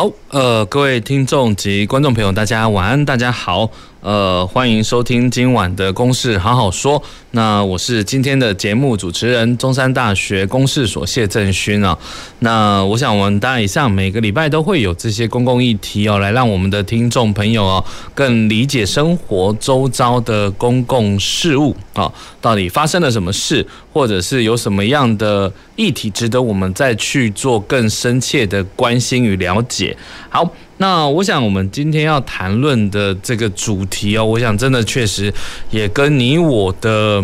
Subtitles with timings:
[0.00, 3.70] 好，呃，各位听众及观众朋友，大家晚安，大家好。
[4.00, 7.02] 呃，欢迎收听今晚的公事好好说。
[7.32, 11.96] 那我是今天的节目主持人，中山大学公事所谢正勋啊。
[12.38, 29.94] 那我想，我们当然以上每个礼拜都会有这些公共议题哦，来让我们的听众朋友哦更理解生活周遭的公共事务啊，到底发生了什么事，或者是有什么样的议题值得我们再去做更深切的关心与了解。
[30.30, 30.50] 好。
[30.80, 35.30] 那我想，我们今天要谈论的这个主题哦，我想真的确实
[35.70, 37.22] 也跟你我的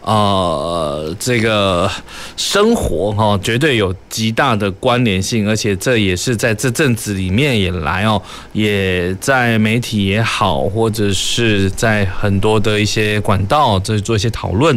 [0.00, 1.88] 呃这个
[2.36, 8.20] 生活哈，绝对有极大的关联性，而且这也是在这阵子里面也来哦，
[8.52, 14.76] 也在媒体也好，或者是在很多的一些管道这做一些讨论。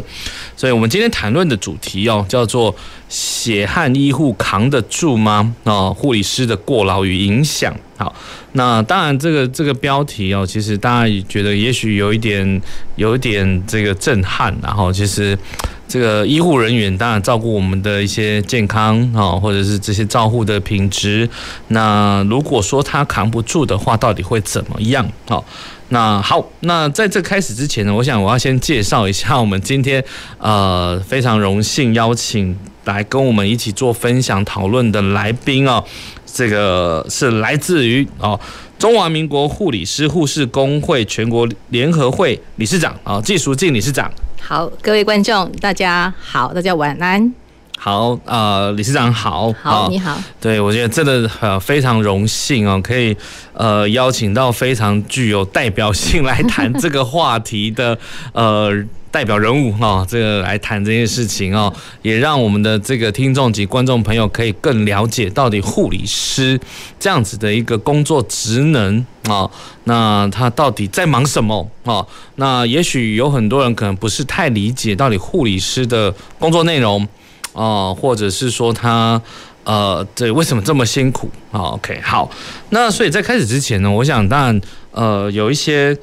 [0.55, 2.75] 所以我们今天谈论的主题哦，叫做
[3.09, 7.75] “血汗医护扛得住吗？”哦，护理师的过劳与影响。
[7.99, 8.15] 好，
[8.53, 12.61] 那当然，这个这个标题哦，其实大家也觉得也许有一点，
[12.95, 14.55] 有一点这个震撼。
[14.63, 15.37] 然后，其实
[15.85, 21.29] 这个医护人员当然照顾我们的一些健康啊，或者是这些照护的品质。
[21.67, 25.05] 那如果说他扛不住的话，到底会怎么样？
[25.27, 25.43] 好，
[25.89, 30.01] 那好，那在这开始之前呢，我想我要先介绍一下我们今天
[30.37, 35.83] 呃非常荣幸邀请来跟我们一起做分享讨论的来宾哦。
[36.33, 38.39] 这个是来自于哦
[38.77, 44.11] 中华民国护理师护士工会全国联合会理事长啊季淑静理事长。
[44.41, 47.33] 好，各位观众大家好，大家晚安。
[47.77, 49.53] 好啊、呃，理事长好。
[49.61, 50.17] 好，你好。
[50.41, 53.15] 对，我觉得真的呃非常荣幸哦，可以
[53.53, 57.97] 呃邀请到非常具有代表性来谈这个话题的
[58.33, 58.71] 呃。
[59.11, 66.59] 代表人物哈，这个来谈这件事情哦，也让我们的这个听众及观众朋友可以更了解到底护理师
[66.99, 69.49] 这样子的一个工作职能啊，
[69.85, 72.05] 那他到底在忙什么啊？
[72.35, 77.07] 那也许有很多人可能不是太理解到底护理师的工作内容
[77.53, 79.19] 啊，或者是说他
[79.63, 82.29] 呃，对，为什么这么辛苦啊？OK，好，
[82.69, 84.61] 那所以在开始之前呢，我想当然
[84.91, 85.97] 呃有一些。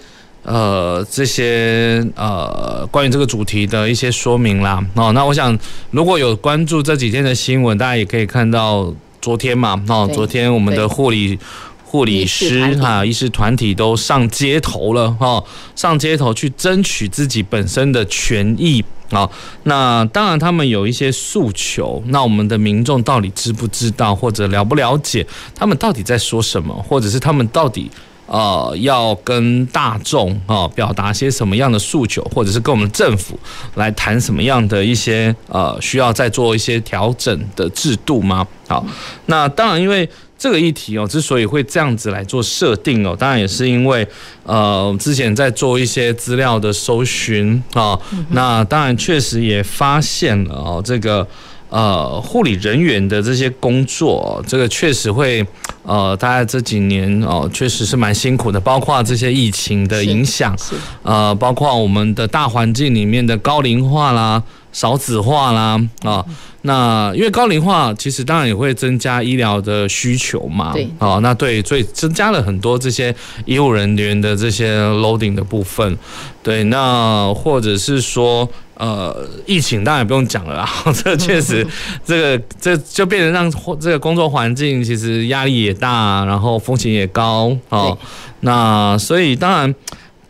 [0.47, 5.59] 呃，这些呃，关于这个主题的一些说明啦，哦，那我想
[5.91, 11.37] 如果有关注这几天的新闻，大家也可以看到昨天嘛，哦，昨天我们的护理
[11.83, 15.43] 护理师哈，医师团体都上街头了，哈，
[15.75, 18.84] 上街头去争取自己本身的权益。
[19.11, 19.28] 啊。
[19.65, 25.27] 那当然他们有一些诉求，那我们的民众到底知不知道，或者了不了解
[25.57, 27.91] 他们到底在说什么，或者是他们到底。
[28.26, 33.38] 呃，要跟大众啊、呃、表达些什么样的诉求，或者是跟我们政府
[33.76, 38.47] 来谈什么样的一些呃需要再做一些调整的制度吗？
[38.69, 38.84] 好，
[39.26, 44.06] 那当然，因为这个议题哦，之所以会这样子来做设定哦，当然也是因为
[44.42, 47.98] 呃之前在做一些资料的搜寻啊，
[48.31, 51.26] 那当然确实也发现了哦，这个。
[51.69, 55.44] 呃，护理人员的这些工作，这个确实会，
[55.82, 60.56] 呃，大家这几年哦，确实是蛮辛苦的，包括这些疫情的影响，
[61.03, 64.41] 呃，包括我们的大环境里面的高龄化啦、
[64.72, 66.25] 少子化啦，啊，
[66.62, 75.98] 那因为高龄化其实当然也会增加医疗的需求嘛，对，哦，那对，所以增加了很多这些医务人员的这些 loading 的部分，
[76.44, 78.48] 对，那或者是说。
[78.76, 80.69] 呃，疫情当然也不用讲了啊，
[81.03, 81.66] 这确实，
[82.04, 83.50] 这个这就变成让
[83.81, 87.97] 这个工作环境其实压力也大，然后风险也高哦。
[88.41, 89.74] 那所以当然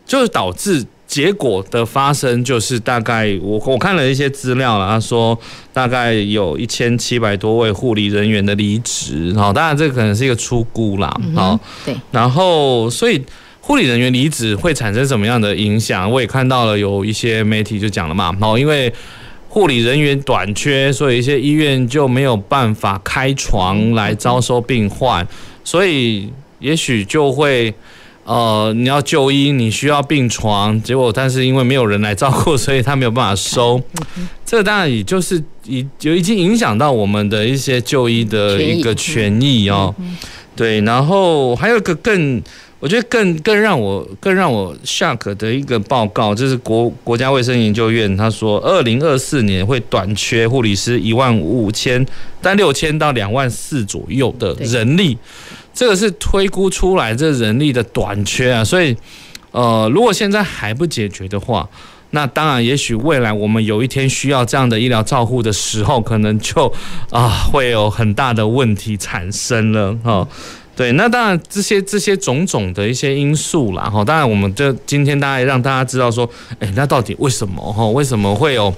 [0.05, 5.37] 就是导致结果的发生，就是大概我我看了一些资料了，他说
[5.73, 13.21] 大概有一千七百多位护理人员的离职，好，当然这可能是一个出估啦，好，对，然后所以。
[13.67, 16.09] 护理人员离职会产生什么样的影响？
[16.09, 18.91] 我也看到了有一些媒体就讲了嘛，哦，因为
[19.49, 25.27] 护理人员短缺，所以一些医院就没有办法开床来招收病患，
[25.65, 27.73] 所以也许就会，
[28.23, 33.81] 呃，你要就医，你需要病床，结果但是因为没有人来照顾，所以他没有办法收。
[34.47, 39.93] 这个当然也就是已就已经影响到我们的一些就医的一个权益哦。
[40.55, 42.41] 对，然后还有一个更。
[42.79, 52.05] 我觉得更更让我更让我 shock 的一个报告，就是国国家卫生研究院他说，二零二四年会短缺护理师一万五千，
[52.39, 55.17] 但六千到两万四左右的人力，
[55.73, 58.63] 这个是推估出来这人力的短缺啊。
[58.63, 58.95] 所以，
[59.49, 61.67] 呃，如果现在还不解决的话，
[62.11, 66.71] 那当然，也许未来我们有一天需要这样的医疗照护的时候，可能就
[67.09, 70.27] 啊会有很大的问题产生了哈。
[70.77, 76.29] 对，那当然这些这些种种的一些因素啦，哈，当然我们就今天大概让大家知道说，
[76.59, 77.83] 哎，那到底为什么哈？
[77.87, 78.71] 为什么会有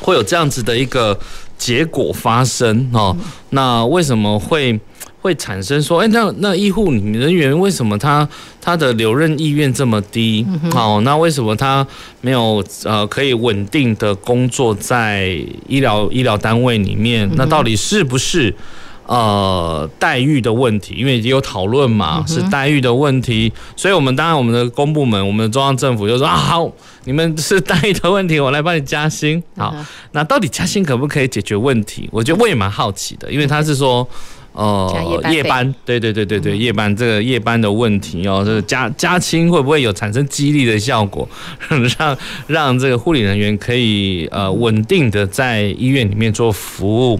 [0.00, 1.18] 会有这样子的一个
[1.56, 3.16] 结果发生哈？
[3.50, 4.78] 那为什么会
[5.20, 8.28] 会产生说，哎，那那医护人员为什么他
[8.60, 10.46] 他的留任意愿这么低？
[10.70, 11.84] 好，那为什么他
[12.20, 15.26] 没有呃可以稳定的工作在
[15.66, 17.28] 医疗医疗单位里面？
[17.34, 18.54] 那到底是不是？
[19.08, 26.70] 呃，待遇的问题，因为也有讨论嘛，是待遇的问题，所以我们当然我们的公部门，我们的中央政府就说啊，好，
[27.04, 29.42] 你们是待遇的问题，我来帮你加薪。
[29.56, 29.74] 好，
[30.12, 32.06] 那到底加薪可不可以解决问题？
[32.12, 34.06] 我觉得我也蛮好奇的，因为他是说，
[34.52, 41.26] 呃，夜班，对对对对对，夜班这个夜班的问题哦，这个加加薪会不会有产生激励的效果，
[41.98, 47.18] 让让这个护理人员可以呃稳定的在医院里面做服务？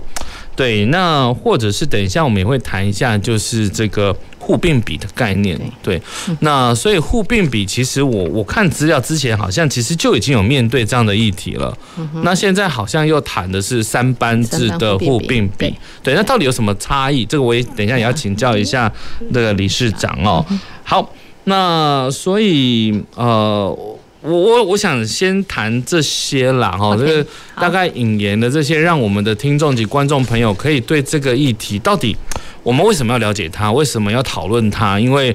[0.59, 5.57] 对，那或者是等一下我们也会谈一下，就是这个互并比的概念。
[5.81, 6.03] 对，
[6.41, 11.73] 那所以互并比其实我我看资料之前好像其实就已经有面对这样的议题了。
[12.25, 15.73] 那现在好像又谈的是三班制的互并比。
[16.03, 17.25] 对，那到底有什么差异？
[17.25, 18.93] 这个我也等一下也要请教一下
[19.31, 20.45] 那个理事长哦。
[20.83, 21.09] 好，
[21.45, 23.79] 那所以呃。
[24.21, 27.27] 我我我想先谈这些啦，哈，这个
[27.57, 32.17] 大概引言的这些，让我们的听众及观众朋友可以对这个议题到底
[32.63, 35.35] 我们为什么要了解它，为什么要讨论它，因为。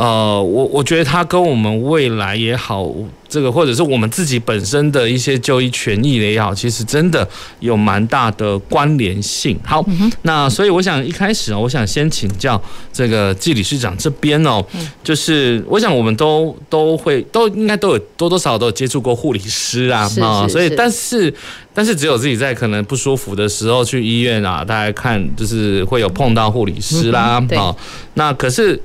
[0.00, 2.90] 呃，我我觉得它跟我们未来也好，
[3.28, 9.58] 这个或者是我们自己本身的一些就医权益的也好，其实真的有蛮大的关联性。
[9.62, 9.84] 好，
[10.22, 12.58] 那所以我想一开始啊，我想先请教
[12.90, 14.64] 这个季理事长这边哦，
[15.04, 21.30] 就是我想我们都都会都应该都有多多少少都有接触过护理师啊啊，所以但是
[21.74, 27.76] 但是只有自己在可能不舒服的时候去医院啊，大家看就是会有碰到护理师啦啊，
[28.14, 28.80] 那可是。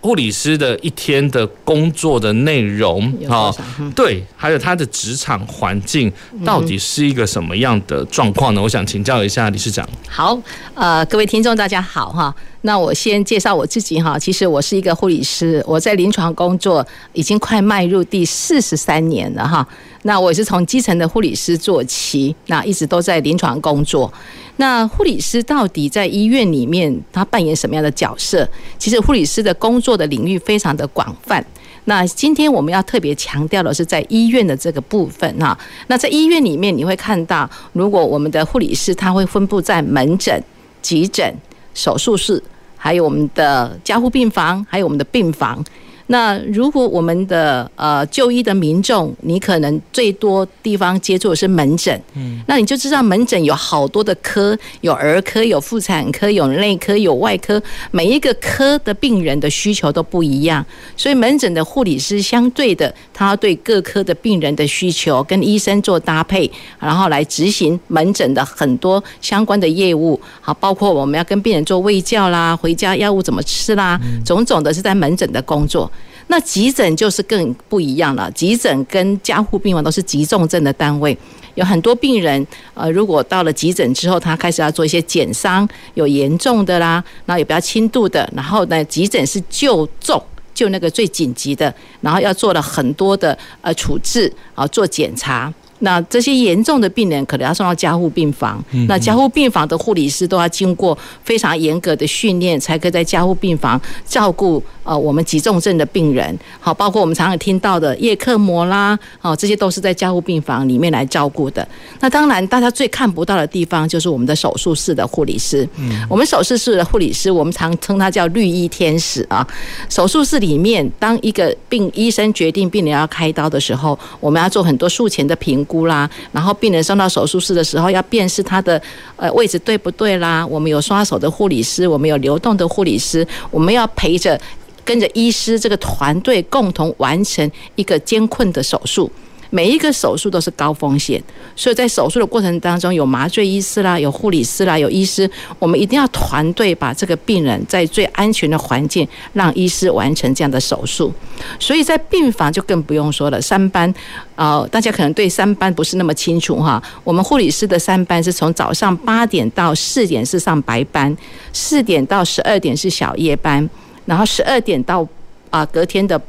[0.00, 3.54] 护理师的一天的工作的内容啊，
[3.94, 6.10] 对，还有他的职场环境
[6.44, 8.62] 到底是一个什么样的状况呢？
[8.62, 9.86] 我想请教一下理事长。
[10.08, 10.38] 好，
[10.74, 12.34] 呃，各位听众大家好哈。
[12.62, 19.66] 那我先介绍我自己哈，其实我是一个护理师，我在临床工作已经快迈入第四十三年了哈。
[20.02, 24.12] 那我也是从基层的护理师做起，那一直都在临床工作。
[24.56, 28.48] 那护理师到底在医院里面他扮演什么样的角色？
[28.78, 31.44] 其实护理师的工作的领域非常的广泛。
[31.84, 35.58] 那今天我们要特别强调的是在医院的这个部分哈。
[35.86, 40.42] 那在医院里面你会看到，如果我们的护理师他会分布在门诊、
[40.82, 41.34] 急诊。
[41.72, 42.42] 手术室，
[42.76, 45.64] 还有我们的加护病房，还有我们的病房。
[46.12, 57.62] 那如果我们的呃就医的民众，你可能最多地方接触的是门诊，嗯，那你就知道门诊有好多的科，有儿科、有妇产科、有内科、有外科，
[57.92, 73.96] 每一个科的病人的需求都不一样，所以门诊的护理师相对的，他要对各科的病人的需求跟医生做搭配，然后来执行门诊的很多相关的业务，好，包括我们要跟病人做卫教啦，回家药物怎么吃啦，
[74.26, 75.88] 种种的是在门诊的工作。
[76.30, 81.16] 那急诊就是更不一样了，急诊跟加护病房都是急重症的单位，
[81.56, 90.22] 有很多病人，呃，如果到了急诊之后，他开始要做一些减伤，有严重的啦，然后也比较轻度的，然后呢，急诊是救重，
[90.54, 95.52] 救那个最紧急的，然后要做了很多的呃处置啊，做检查。
[95.80, 106.38] 那这些严重的病人可能要送到加护病房，那加护病房的护理师都要经过非常严格的训练，才可以在加护病房照顾呃我们急重症的病人。
[106.58, 111.66] 好，包括我们常常听到的叶克膜啦，好，这些都是在加护病房里面来照顾的。
[112.00, 115.68] 那当然，大家最看不到的地方就是我们的手术室的护理师。
[115.76, 119.46] 嗯，我们手术室的护理师，我们常称他叫绿衣天使啊。
[119.88, 125.86] 手术室里面，当一个病医生决定病人要开刀的时候，我们要做很多术前的评估。
[125.86, 128.80] 啦，然后病人送到手术室的时候，要辨识他的
[129.16, 130.46] 呃位置对不对啦。
[130.46, 134.38] 我们有刷手的护理师，我们有流动的护理师，我们要陪着
[134.84, 139.10] 跟着医师这个团队共同完成一个艰困的手术。
[139.50, 141.22] 每一个手术都是高风险，
[141.56, 145.28] 所以在手术的过程当中，有麻醉医师啦，有护理师啦，有医师，
[145.58, 151.12] 我们一定要团队把这个病人在最安全的环境，让医师完成这样的手术。
[151.58, 153.92] 所以在病房就更不用说了，三班，
[154.36, 156.82] 呃，大家可能对三班不是那么清楚哈。
[157.02, 161.16] 我们护理师的三班是从早上八点到四点是上白班，
[161.52, 163.68] 四点到十二点是小夜班，
[164.06, 165.04] 然后十二点到
[165.50, 166.20] 啊、隔天的。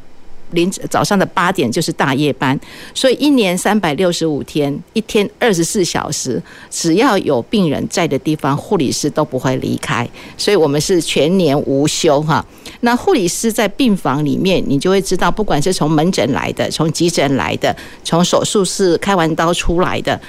[0.51, 2.59] 临早上的八点就是大夜班，
[2.93, 12.45] 所以一年三百六十五天，一天二十四小时，只要有病人在的地方，护理师都不会离开，所以我们是全年无休哈。
[12.81, 20.19] 那护理师在病房里面，你就会知道，不管是从门诊来的，从急诊来的，从手术室开完刀出来的。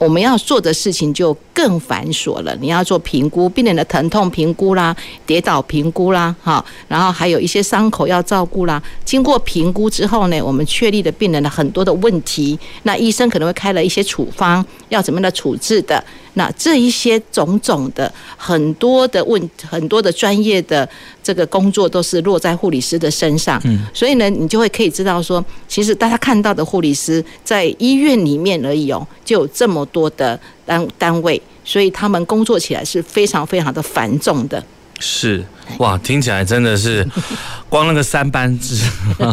[0.00, 2.56] 我们要做的事情就更繁琐了。
[2.58, 8.82] 你要做评估，病人的疼痛评估啦，跌倒评估啦，哈，然后还有一些伤口要照顾啦。
[9.04, 16.02] 经过评估之后呢，我们确立了病人的很多的问题，那医生可能会开了一些处方，要怎么样的处置的。
[16.34, 20.88] 那这一些种种的很多的问，很多的专业的
[21.22, 23.60] 这个工作都是落在护理师的身上。
[23.64, 34.64] 嗯，所以呢，你就会可以知道说，其实大家看到的护理师在医院里面而已哦，就有这么多的单单位，所以他们工作起来是非常非常的繁重的。
[35.00, 35.44] 是
[35.78, 37.06] 哇，听起来真的是
[37.68, 38.84] 光那个三班制，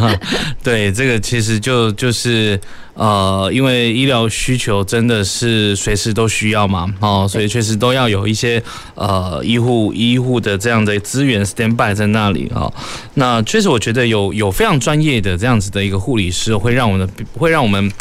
[0.64, 2.60] 对，这个其实就就是
[2.94, 8.64] 呃，因为医疗需求真的是随时都需要嘛，哦，所以确实都要有一些
[8.96, 12.72] 呃医护医护的这样的资源 stand by 在那里啊。
[13.16, 17.92] 那确实我觉得有有非常专业的这样子的一个护理师，会让我们会让我们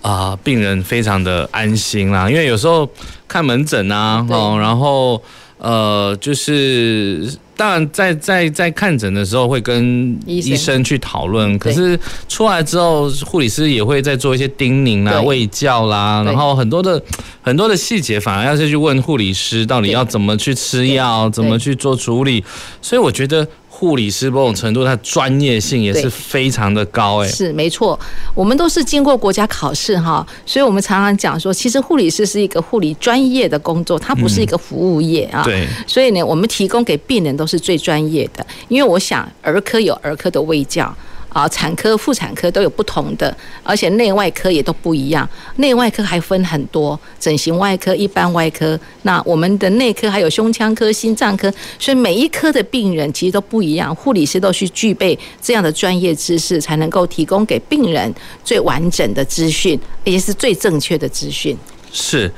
[0.00, 2.88] 啊病人非常的安心啦，因为有时候
[3.28, 5.22] 看门诊啊，哦，然后。
[5.60, 10.82] 呃，就是当然在在在看诊的时候会跟医生。
[10.82, 17.00] 去讨论，可是出来之后，护理师也会再做一些叮咛啦、喂教啦，然后很多的
[17.42, 22.42] 很多的细节，反而要去问护理师到底要怎么去吃药，怎么去做处理，
[22.80, 23.46] 所以我觉得。
[23.80, 27.98] 护理师某种程度，他专业性也是非常的高，哎，是没错，
[28.34, 35.42] 我们都是经过国家考试哈，所以我们常常讲说，其实护理师是一个护理专业的工作，它不是一个服务业啊。
[35.44, 40.94] 对，所以呢，我们提供给病人都是最专业的，因为我想儿科有儿科的卫教。
[41.30, 45.28] 啊，产科、妇产科都有不同的，而且内外科也都不一样。
[45.56, 48.78] 内外科还分很多，整形外科、一般外科。
[49.02, 53.94] 那我们的内科还有胸腔科、心脏科，所以每一科的病人其实都不一样。
[53.94, 58.12] 护理师都需具备这样的专业知识，才能够提供给病人
[58.44, 61.56] 最完整的资讯，也是最正确的资讯。
[61.92, 62.32] 是，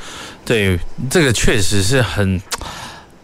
[0.44, 0.78] 对，
[1.10, 2.40] 这个确实是很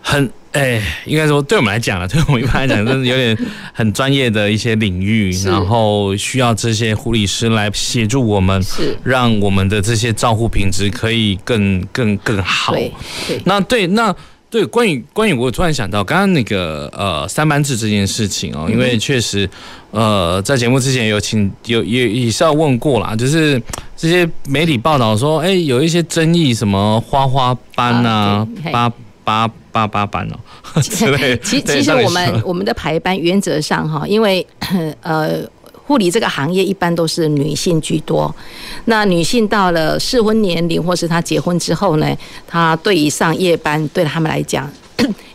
[0.01, 0.31] 很。
[0.53, 3.37] 哎，应该说，对我们来讲了， 对我们一般来讲，真的有点
[3.75, 12.73] 很专业的一些领域，然后需要这些护理师来协助我们，是让我们的这些照护品质可以更更更好。
[12.73, 12.91] 对，
[13.45, 14.15] 那对，那
[14.49, 19.49] 对，关于关于，我突然想到刚刚那个呃三班制这件事情哦，因为确实
[19.91, 23.61] 呃在节目之前有请有也也是要问过啦，就是
[23.95, 28.91] 这些媒体报道说，哎，有一些争议，什么花花班啊，八
[29.23, 29.51] 八。
[29.87, 30.81] 八八班哦，
[31.43, 34.45] 其其实我们我们的排班原则上哈，因为
[35.03, 35.41] 呃
[35.87, 38.35] 护理这个行业一般都是女性居多，
[38.87, 42.17] 那女性到了适婚年龄或是她结婚之后呢，
[42.47, 44.71] 她对于上夜班对他们来讲。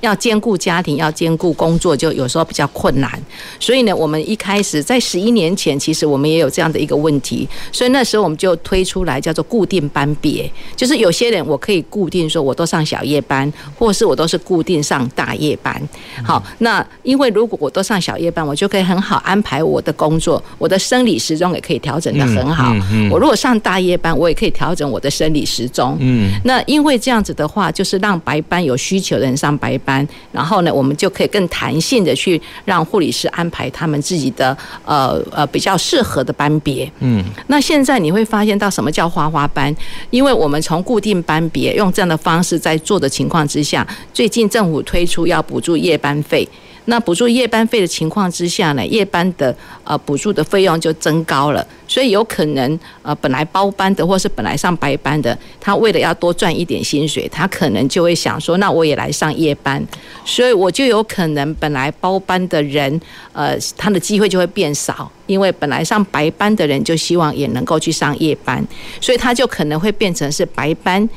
[0.04, 3.10] 要兼顾家庭，要兼顾工作，就有时候比较困难。
[3.58, 7.48] 所以呢，我们一开始在十一年前，其实我们也有这样的一个问题。
[7.72, 15.82] 所以那时候我们就推出来叫做固定班别，就是有些人我可以固定说，我都上小夜班，或是我都是固定上大夜班。
[16.22, 22.76] 好，那因为如果我都上小夜班，我就可以很好安排我的工作，我的生理时钟也可以调整的很好。
[23.10, 25.96] 我如果上大夜班，我也可以调整我的生理时钟。
[26.02, 29.93] 嗯，那因为这样子的话，就是让白班有需求的人上白班。
[30.32, 36.90] 然后呢，我们就可以更弹性的去让护理师安排他们自己的呃呃比较适合的班别。
[37.00, 39.76] 嗯，那现在你会发现到什么叫花花班？
[40.12, 46.48] 因为我们从固定班别用这样的方式在做的情况之下，最近政府推出要补助夜班费。
[46.86, 59.82] 那补助夜班费的情况之下呢，夜班的呃补助的费用就增高了，所以有可能呃本来包班的或是本来上白班的，他为了要多赚一点薪水，他可能就会想说，那我也来上夜班，
[60.26, 63.00] 所以我就有可能本来包班的人，
[63.32, 68.62] 呃他的机会就会变少，因为本来上白班的人就希望也能够去上夜班，
[69.00, 71.08] 所以他就可能会变成是白班、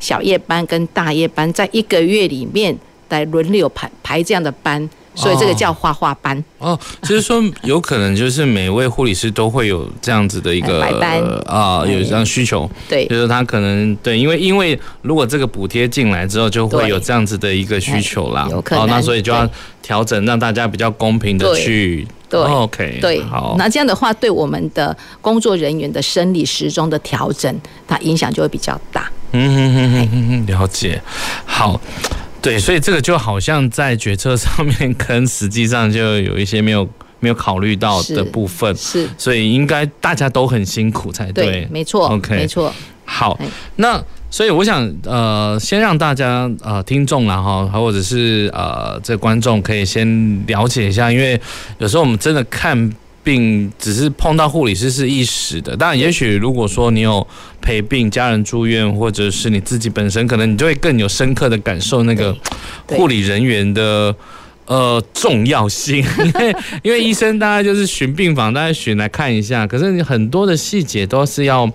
[0.00, 2.76] 小夜班跟大夜班在一个月里面
[3.10, 4.90] 来轮流排排这样的班。
[5.14, 6.42] 所以这个叫花花班。
[6.58, 10.82] 哦，就是说有可能就是每位护理师都会有这样子的一个
[11.46, 19.48] 啊，有这样需求，对，就是他可能对，因为因为如果这个补贴进来之后，就会有这样子的一个需求啦，有可能，那所以就要
[19.82, 27.54] 调整，让大家比较公平的去，对，OK，对，好，那这样的话，对我们的工作人员的生理时钟的调整，
[27.86, 29.10] 它影响就会比较大。
[29.32, 31.02] 嗯哼哼哼哼哼，了解，
[31.44, 31.78] 好。
[32.44, 42.72] 对，所以这个就好像在决策上面，跟实际上就有一些没有 没有考虑到的部分，是，所以应该大家都很辛苦才对，对，没错，OK，没错。
[43.06, 43.40] 好，
[43.76, 51.40] 那所以我想呃，先让大家呃听众然后或者是呃这观众可以先了解一下，因为
[51.78, 52.92] 有时候我们真的看。
[53.24, 57.26] 病只是碰到护理师是一时的，当然，也许如果说你有
[57.60, 62.36] 陪病、家人住院，或者是你自己本身，可能你就会更有深刻的感受那个
[62.86, 64.14] 护理人员的
[64.66, 71.68] 呃重要性，因 为因为医生大概就是巡病房，大概巡来看一下，可是你很多的细节都是要。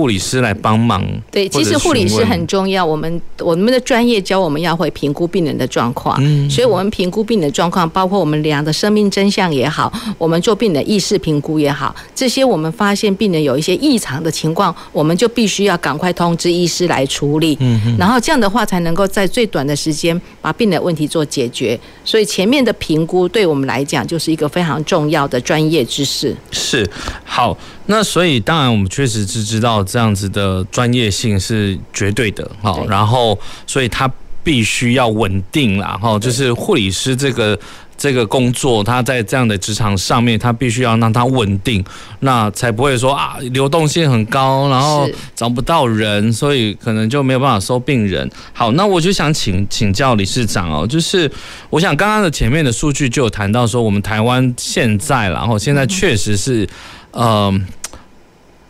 [0.00, 2.82] 护理师来帮忙，对，其实护理师很重要。
[2.82, 21.78] 我们我们的专业教我们要会评估病人的状况，嗯，所以我们评估病人的状况，包括我们量的生命真相也好，我们做病人意识评估也好，这些我们发现病人有一些异常的情况，我们就必须要赶快通知医师来处理，嗯，然后这样的话才能够在最短的时间把病人问题做解决。
[22.06, 26.34] 所以前面的评估对我们来讲就是一个非常重要的专业知识。
[26.50, 26.88] 是，
[27.22, 27.54] 好。
[27.92, 34.08] 那所以当然我们确实是知道这样子的专业性是绝对的，好，然后所以他
[34.44, 37.58] 必须要稳定啦，哈，就是护理师这个
[37.98, 41.84] 这个工作，他在这样的职场上面，他必须要让他稳定，
[42.20, 48.30] 那才不会说啊流动性很高，然后找不到人，所以可能就没有办法收病人。
[48.52, 51.28] 好，那我就想请请教理事长哦，就是
[51.70, 56.68] 我想刚刚的前面的数据就有谈到说，我们台湾现在，然后现在确实是，
[57.14, 57.66] 嗯。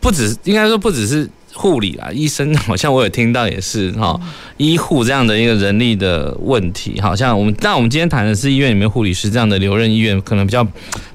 [0.01, 4.19] 不只应该说不只是护理啦，医生 好像我有听到也是哈，
[4.57, 10.67] 医护这样的一个人力的问题，好像我们但我们今天谈的是医院里面护理师这样的留任医院可能比较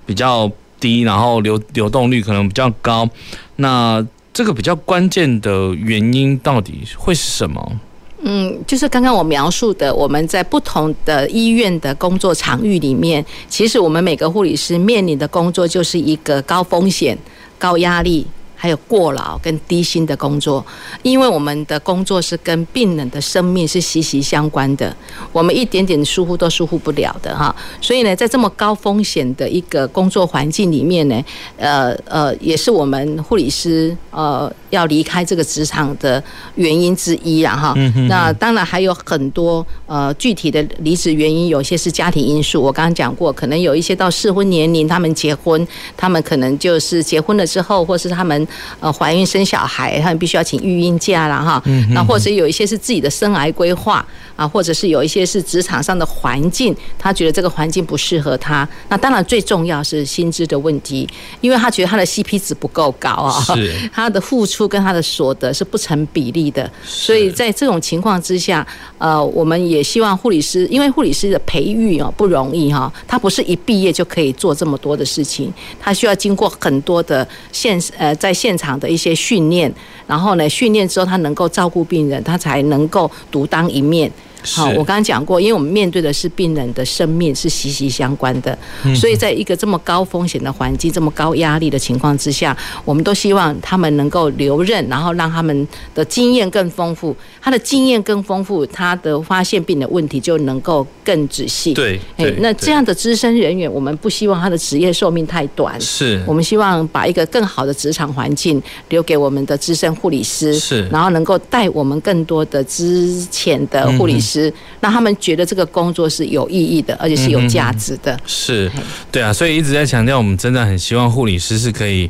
[0.06, 0.50] 比较
[0.80, 3.10] 低，然后流流动率可能比较高，
[3.56, 7.80] 那这个比较关键的原因到底会是什么？
[8.28, 17.18] 嗯，就是刚刚我描述的，我们在不同的医院的工作场域里面，其实我们每个护理师面临的工作就是一个高风险、
[17.58, 18.28] 高压力。
[18.66, 20.66] 还有过劳跟低薪的工作，
[21.04, 24.92] 因为我们的工作是跟病人的生命是息息相关的，
[25.32, 27.56] 我们一点点疏忽都疏忽不了的哈。
[27.80, 31.24] 所以呢，在这么高风险的一个工作环境里面呢，
[31.58, 36.24] 呃呃，也是我们护理师呃要离开这个职场的
[36.56, 37.74] 原因之一啊哈。
[38.08, 48.36] 那当然还有很多呃具体的离职原因，有些是家庭因素，我刚刚讲过，可能有一些到适婚年龄，他们结婚，他们可能就是结婚了之后，或是他们。
[48.82, 51.64] 呃，怀孕生小孩，他们必须要请育婴假了哈。
[51.92, 58.68] 那或者有一些是自己的生涯规划啊，或者是有一些是职场上的环境，他觉得这个环境不适合他。
[58.90, 61.08] 那当然最重要是薪资的问题，
[61.40, 63.44] 因为他觉得他的 CP 值不够高啊，
[63.94, 66.72] 他的付出跟他的所得是不成比例的。
[66.86, 68.66] 所以在这种情况之下，
[69.00, 78.36] 呃，我们也希望护理师，因为护理师的培育哦不容易哈，他不是一毕业就可以做这么多的事情，他需要经过很多的现呃在。
[78.36, 79.74] 现场的一些训练，
[80.06, 84.12] 然后呢，训练之后他能够照顾病人，他才能够独当一面。
[84.46, 88.58] 好，我刚刚讲过，因为我们面对的是病人的生命是息息相关的，
[88.96, 97.16] 所以在一个这么高风险的环境、这么高压力的情况之下，我们都希望他们能够留任，然后让他们的经验更丰富。
[97.42, 101.74] 他的经验更丰富，他的发现病的问题就能够更仔细。
[101.74, 105.80] 对，哎，那这样的资深人员，我们不希望他的职业寿命太短。
[105.80, 114.35] 是，我们希望把一个更好的职场环境留给我们的资深护理师，是，然后能够带我们更多的之前的护理师。
[114.80, 118.18] 让他们觉得这个工作是有意义的，而且是有价值的。
[118.26, 118.72] 是，
[119.12, 122.10] 对啊，所以一直在强调，我们真的很希望护理师是可以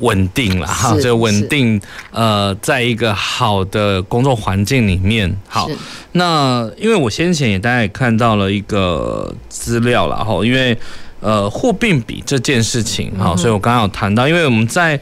[0.00, 5.34] 稳定了哈，就稳定呃，在一个好的工作环境里面。
[5.48, 5.68] 好，
[6.12, 10.76] 那因为我先前也大概看到了一个资料了哈，因为
[11.20, 14.98] 呃护病比这件事情哈，所以我刚刚有谈到，因为我们在。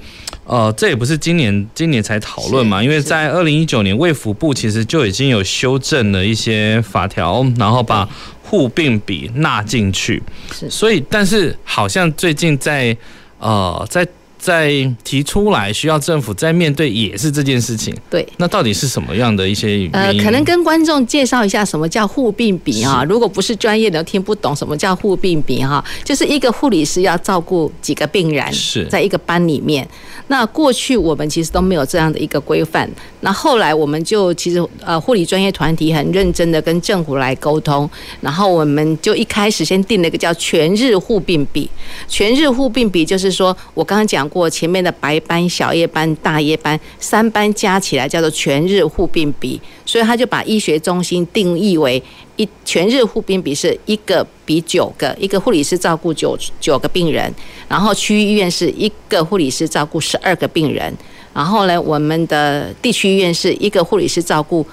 [0.51, 8.09] 呃，这也不是今年今年才讨论嘛，因为在二零一九年卫福部其实就已经有修正了一些法条，然后把
[8.43, 10.21] 护病比纳进去。
[10.51, 12.97] 是，所以但是好像最近在
[13.39, 14.05] 呃在
[14.41, 14.71] 在
[15.05, 17.95] 提出来，需要政府在面对也是这件事情。
[18.09, 19.91] 对，那到底是什么样的一些原因？
[19.93, 23.05] 呃，可能跟观众介绍一下什么叫护病比啊？
[23.05, 29.87] 如果不是专业的，听不懂什么叫护病比哈，就是一个护理师要照顾几个病人，是在一个班里面。
[30.29, 32.89] 那过去我们其实都没有这样的一个规范。
[33.21, 37.89] 那后来我们就其实呃护理专业团体很认真的跟政府来沟通，
[38.21, 41.69] 然后我们就一开始先定了一个叫全日护病比。
[42.09, 52.03] 全日护病比就是说我刚刚讲过前面的白班、小夜班、大夜班三班加起来叫做全日护病比，所以他就把医学中心定义为
[52.37, 57.31] 一全日护病比是一个比九个，一个护理师照顾九九个病人，
[57.69, 60.97] 然后区域医院是一个护理师照顾十二个病人，
[61.35, 64.65] 然后呢，我们的地区医院是一个护理师照顾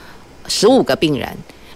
[0.48, 1.28] 十五个病人。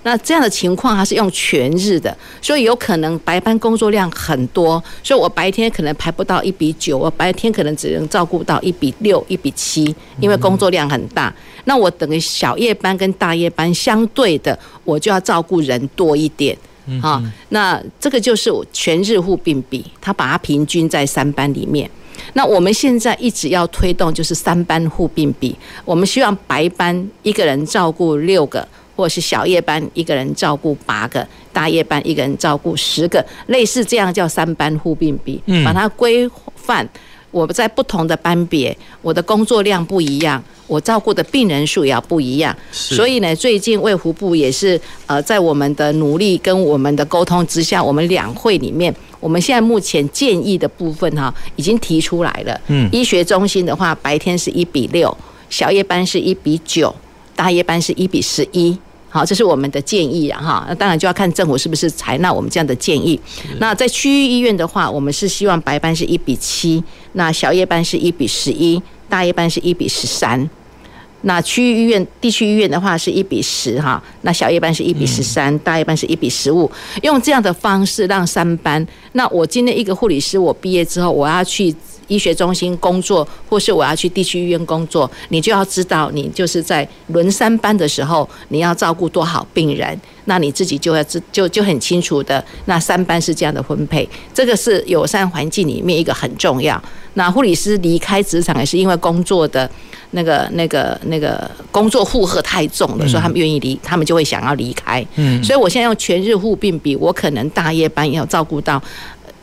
[0.04, 11.34] 那这样的情况，它是用全日的，所以有可能白班工作量很多，所以我白天可能排不到一比九，我白天可能只能照顾到一比六、一比七，因为工作量很大。
[11.66, 16.58] 那我等于小夜班跟大夜班相对的，我就要照顾人多一点
[17.02, 17.22] 啊。
[17.50, 21.88] 那这个就是全日护病比，它把它平均在三班里面。
[22.34, 28.68] 那我们现在一直要推动就是三班护病比，我们希望白班一个人照顾六个。
[29.02, 36.88] 或是小夜班一个人照顾八个，大夜班一个人照顾十个，类似这样叫三班护病比，把它规范。
[37.32, 42.56] 我在不同的班别，我的工作量不一样，我照顾的病人数也要不一样。
[42.72, 52.62] 所以呢，最近卫福部也是呃，在我们的努力跟我们的沟通之下，我们两会里面，我们现在目前建议的部分哈，已经提出来了。
[52.68, 55.18] 嗯，医学中心的话，白天是一比六，
[55.50, 56.94] 小夜班是一比九，
[57.34, 58.78] 大夜班是一比十一。
[59.14, 63.20] 好，这是我们的建议啊，哈，那当然就要看政府是不是采纳我们这样的建议。
[63.60, 70.50] 那在区域医院的话，我们是希望白班是一比七，那小夜班是一比十一，大夜班是一比十三。
[71.24, 76.72] 那区域医院、地区医院的话是一比十哈，那小夜班是一比十三，大夜班是一比十五。
[77.04, 78.88] 用这样的方式让三班。
[79.12, 81.76] 那我今天一个护理师，我毕业之后我要去。
[82.12, 92.44] 医学中心工作，或是我要去地区医院工作，你就要知道，你就是在轮三班的时候，你要照顾多少病人，那你自己就要知就就很清楚的。
[92.66, 96.82] 那三班是这样的分配，这个是友善环境里面一个很重要。
[97.14, 99.70] 那护理师离开职场也是因为工作的
[100.12, 105.06] 那个那个那个工作负荷太重了，所以他们愿意离，他们就会想要离开。
[105.16, 108.82] 嗯，所以我现在用全日护病比，我可能大夜班要照顾到。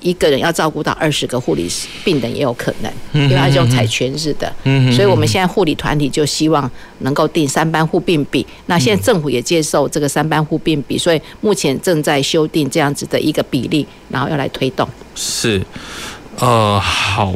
[0.00, 1.68] 一个人要照顾到二十个护理
[2.04, 4.52] 病人也有可能，因为他这种采全日的，
[4.92, 8.46] 所以我们现在护理团体就希望能够定三班护病比。
[8.66, 14.88] 那现在政府也接受这个三班护病比，所以目前正在修订这样子的一个比例，然后要来推动。
[15.16, 15.60] 是，
[16.38, 17.34] 呃，好，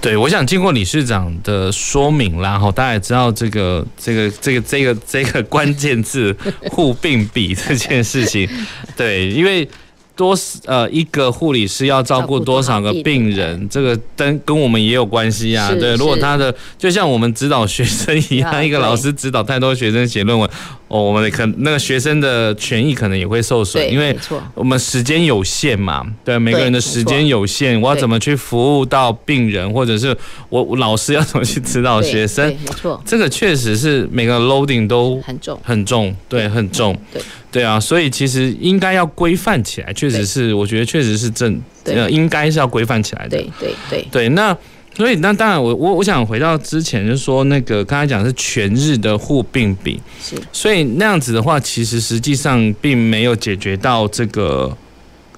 [0.00, 6.34] 对，我想经过理事长的说明，然后大家也知道这个这个这个这个这个关键字
[6.70, 8.48] 护病比这件事情，
[8.96, 9.68] 对，因为。
[10.16, 15.70] 多呃，一个护理师要照顾多少个病人，这个跟跟我们也有关系啊。
[15.78, 20.48] 对，如果他的就像我们指导学生一样， 一个老师指导太多学生写论文，
[20.88, 24.16] 哦，我们可那个学生的权益可能也会受损，因为
[24.54, 26.06] 我们时间有限嘛。
[26.24, 30.16] 对，每个人的时间有限，我要怎么去服务到病人，或者是
[30.48, 32.46] 我我老师要怎么去指导学生？
[32.46, 36.96] 没错，这个确实是每个 loading 都很重，很重，对，很重。
[37.12, 37.22] 对。
[37.48, 43.38] 对啊，所以其实应该要规范起来，确实是，我觉得确实是正，呃，应该是要规范起来的。
[43.38, 44.54] 对对对对，那
[44.96, 54.74] 所以那当然我，我我我想回到之前就是说那个刚才讲的是全日的护病比，是，所以那样子的话，其实实际上并没有解决到这个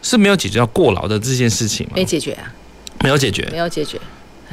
[0.01, 1.95] 是没有解决到过劳的这件事情吗？
[1.97, 2.55] 没解决啊，
[3.03, 4.01] 没有解决，没有解决。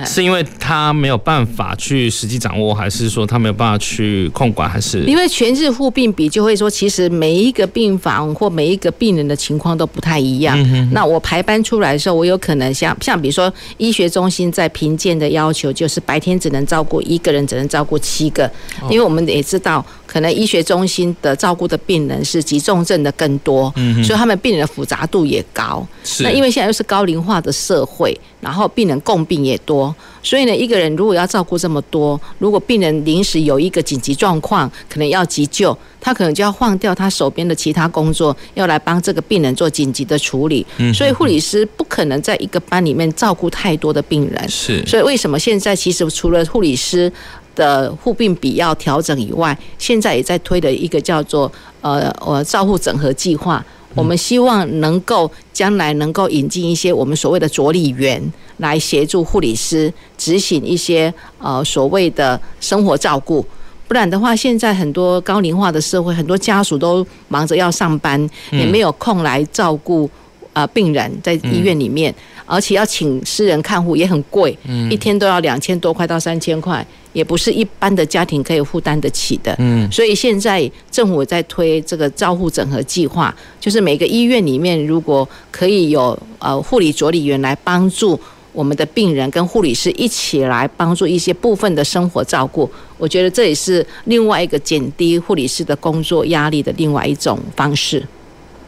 [0.03, 10.57] 是因为他没有办法去实际掌握，还是说他没有办法去控管，还是因为全日护病比就会说，其实每一个病房或每一个病人的情况都不太一样。
[10.91, 18.49] 那我排班出来的时候，我有可能像像比如说医学中心在评鉴的要求，就是白天只能照顾一个人，只能照顾七个，
[18.89, 19.85] 因为我们也知道。
[20.07, 25.85] 可能医学中心的照顾的病人是急重症的更多，嗯，所以他们病人的复杂度也高。
[26.19, 40.63] 那因为现在又是高龄化的社会，然后病人共病也多，所以呢，一个人如果要照顾这么多，如果病人临时有一个紧急状况，可能要急救，他可能就要换掉他手边的其他工作，要来帮这个病人做紧急的处理。
[40.77, 44.47] 嗯，所以护理师不可能在一个班里面照顾太多的病人。
[44.47, 47.11] 是，所以为什么现在其实除了护理师
[47.55, 53.65] 的护病比要调整以外，现在也在推的一个叫做呃呃照护整合计划。
[53.95, 58.21] 我们希望能够将来能够引进一些我们所谓的着力员
[58.57, 63.43] 来协助护理师执行一些呃所谓的生活照顾。
[63.87, 70.09] 不然的话，现在很多高龄化的社会，很多家属都忙着要上班，也没有空来照顾
[70.53, 72.13] 啊病人在医院里面，
[72.45, 74.57] 而且要请私人看护也很贵，
[74.89, 79.55] 一天都要两千多块到三千块，也不是一般的家庭可以负担得起的。
[79.59, 88.19] 嗯，所以现在政府在推这个照护整合计划，就是每个医院里面如果可以有呃护理助理员来帮助。
[88.55, 98.01] 我们的病人跟护理师一起来帮助一些部分的生活照顾，我觉得这也是另外一个减低护理师的工作压力的另外一种方式。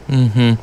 [0.07, 0.57] 嗯哼，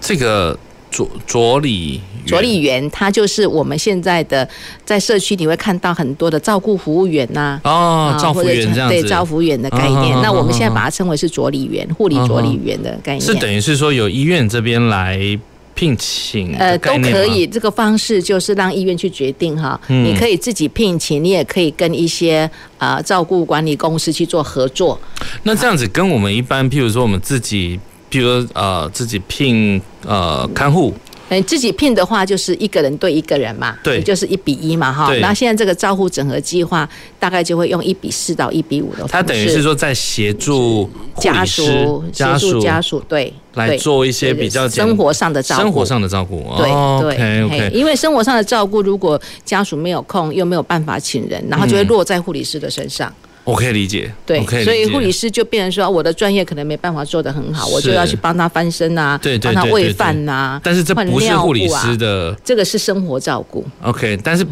[0.00, 0.56] 这个
[0.92, 4.48] 着着理佐理员，他就是我们现在的
[4.84, 10.20] 在社区你会看到很多的照顾服务员呐，哦，照服员这样子，对，照服员的概念。
[10.22, 15.38] 那我们现在把它称为是佐理员，护理佐理员的概念，是等于是说由医院这边来。
[15.78, 19.78] 聘请呃都可以，这个方式就是让医院去决定哈。
[19.88, 24.98] 嗯、你可以自己聘请，你也可以跟一些呃照顾管理公司去做合作。
[25.42, 27.78] 那这样子跟我们一般，譬如说我们自己，
[28.10, 30.94] 譬如说呃自己聘呃看护。
[31.28, 35.12] 嗯，自己聘的话就是一个人对一个人嘛，对，就是一比一嘛，哈。
[35.16, 39.12] 那现在这个照护整合计划大概就会用一比四到一比五的方式。
[39.12, 41.64] 他等于是说在协助家属、
[42.12, 46.46] 协助家属，对，来做一些比较生活上的照顾，生活上的照顾。
[46.58, 53.12] 对对因为生活上的照顾，如果家属没有空，又没有办法请人，然后就会落在护理师的身上。
[53.46, 60.60] 我可以理解，对，所以护理师就变成说，我的专业可能没办法做得很好，我就要去帮他翻身啊，对，帮他喂饭呐。
[60.64, 63.64] 但是这不是护理师的，这个是生活照顾。
[63.82, 64.44] OK，但是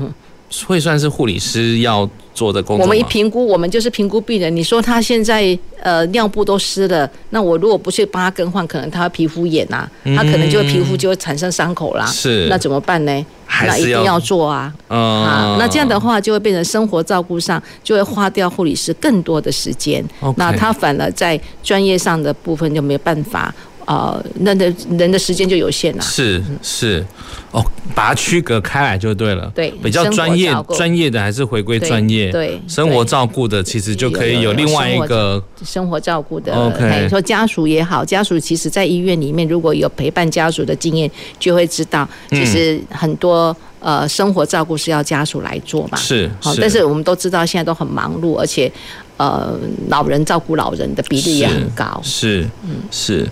[0.66, 2.84] 会算是护理师要做的工作。
[2.84, 4.54] 我们一评估，我们就是评估病人。
[4.54, 12.06] 你说他现在呃尿布都湿了，那我如果不去帮他更换，可能他皮肤炎呐，他可能就会皮肤就会产生伤口啦。
[12.06, 13.26] 是，那怎么办呢？
[13.66, 14.72] 那一定要做啊！
[14.88, 20.04] 啊，那这样的话就会变成生活照顾上就会花掉护理师更多的时间。
[20.36, 23.54] 那他反而在专业上的部分就没办法。
[23.86, 26.02] 呃，那的人的时间就有限了。
[26.02, 27.04] 是是，
[27.50, 27.62] 哦，
[27.94, 29.50] 把它区隔开来就对了。
[29.54, 32.32] 对，比较专业专业的还是回归专业。
[32.32, 36.54] 对，生活照顾的其实就可以有另外一个生活照顾的。
[36.54, 45.98] OK，说家属也好，家属其实在医院里面如果有陪伴家属的经验，就会知道，其实很多呃生活照顾是要家属来做嘛。
[45.98, 48.72] 是，好，但是我们都知道现在都很忙碌，而且
[49.18, 49.54] 呃
[49.88, 52.00] 老人照顾老人的比例也很高。
[52.02, 53.28] 是，嗯，是。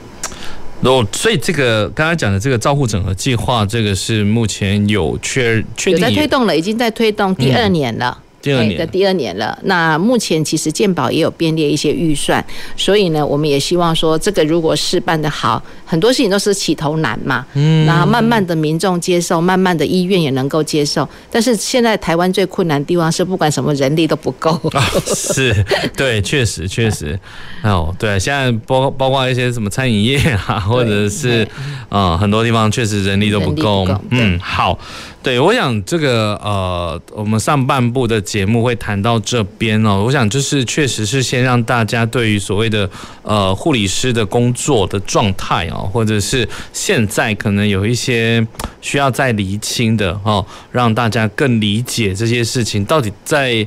[0.82, 8.18] 哦，所以这个刚才讲的这个照护整合计划，这个是目前有确确定有在推动了，已经在推动第二年了。
[8.20, 8.76] 嗯第二年。
[8.76, 12.44] 的第二年了，那目前其实健保也有编列一些预算，
[12.76, 24.60] 所以呢，我们也希望说，这个如果事办得好，很多事情都是起头难嘛，嗯，然后慢慢的民众接受，慢慢的医院也能够接受，但是现在台湾最困难的地方是，不管什么人力都不够，
[25.06, 25.54] 是，
[25.96, 27.18] 对，确实确实，
[27.62, 31.46] 哦，对，现在包包括一些什么餐饮业啊，或者是
[31.88, 34.78] 啊很多地方确实人力都不够，嗯，好。
[35.22, 40.02] 对，我想这个呃，我们上半部的节目会谈到这边哦。
[40.04, 42.90] 我想就是确实是先让大家对于所谓的
[43.22, 48.44] 呃护理师的工作的状态哦，或者是现在可能有一些
[48.80, 53.64] 需要再厘清的哦，让大家更理解这些事情到底在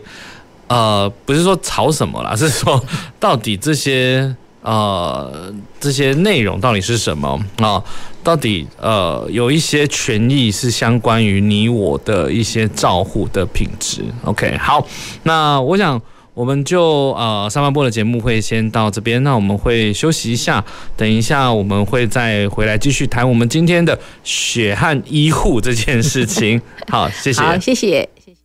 [0.68, 2.84] 呃，不是说吵什么啦，是说
[3.18, 4.36] 到底这些。
[4.66, 7.82] 呃，这些内容到底是什么啊？
[8.24, 14.04] 到底呃，有一些权益是相关于你我的一些照护的品质。
[14.24, 14.84] OK，好，
[15.22, 16.02] 那我想
[16.34, 20.66] 我们就呃上半部的节目会先到这边，那我们会休息一下，
[20.98, 26.60] 等一下我们会再回来继续谈我们今天的血汗医护这件事情。
[26.90, 28.38] 好，谢谢，好，谢谢，谢谢。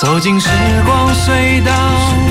[0.00, 0.48] 走进时
[0.86, 2.21] 光隧道。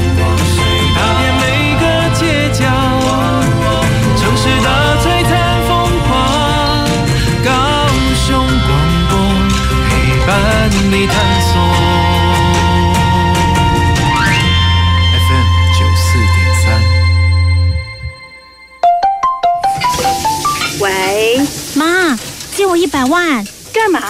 [10.93, 11.55] 你探索
[15.13, 15.47] FM
[15.79, 16.67] 九四点三。
[20.81, 21.39] 喂，
[21.75, 22.19] 妈，
[22.53, 23.41] 借我一百万，
[23.73, 24.01] 干嘛？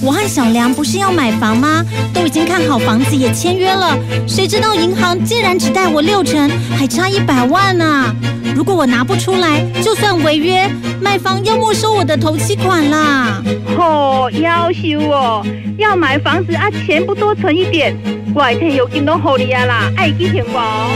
[0.00, 1.84] 我和小梁不是要买房吗？
[2.14, 3.98] 都已经看好房子，也签约了。
[4.28, 7.76] 谁知道银行竟然只贷我六成，还差一百万。
[7.76, 8.14] 呢、啊？
[8.54, 10.70] 如果我拿不出来，就算违约，
[11.16, 13.42] 卖方要没收我的头期款啦。
[13.78, 15.42] 哦，要求哦，
[15.78, 17.96] 要买房子啊，钱不多存一点，
[18.34, 20.90] 外天有金都好利啊啦，爱记钱包。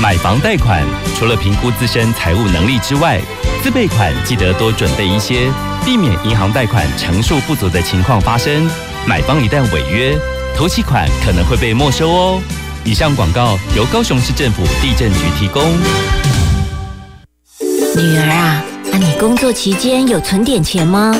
[0.00, 0.82] 买房贷款
[1.18, 3.20] 除了评估自身财务能力之外，
[3.62, 5.50] 自备款记得多准备一些，
[5.84, 8.70] 避免银行贷款成数不足的情况发生。
[9.06, 10.16] 买方一旦违约，
[10.56, 12.40] 头期款可能会被没收哦。
[12.86, 15.62] 以上广告由高雄市政府地震局提供。
[17.96, 21.14] 女儿啊，那你工作期间有存点钱吗？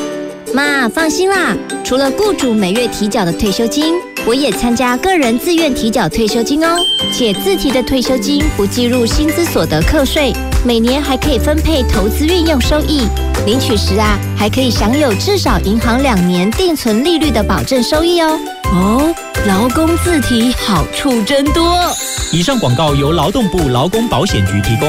[0.55, 3.95] 妈，放心啦，除了雇主每月提缴的退休金，
[4.27, 6.77] 我也参加个人自愿提缴退休金哦。
[7.13, 10.33] 且自提的退休金不计入薪资所得课税，
[10.65, 13.07] 每年还可以分配投资运用收益。
[13.45, 18.39] 领取时啊，还可以享有至少银行两年定存利率的保证收益哦。
[18.73, 19.15] 哦，
[19.47, 21.79] 劳工自提好处真多。
[22.33, 24.89] 以上广告由劳动部劳工保险局提供。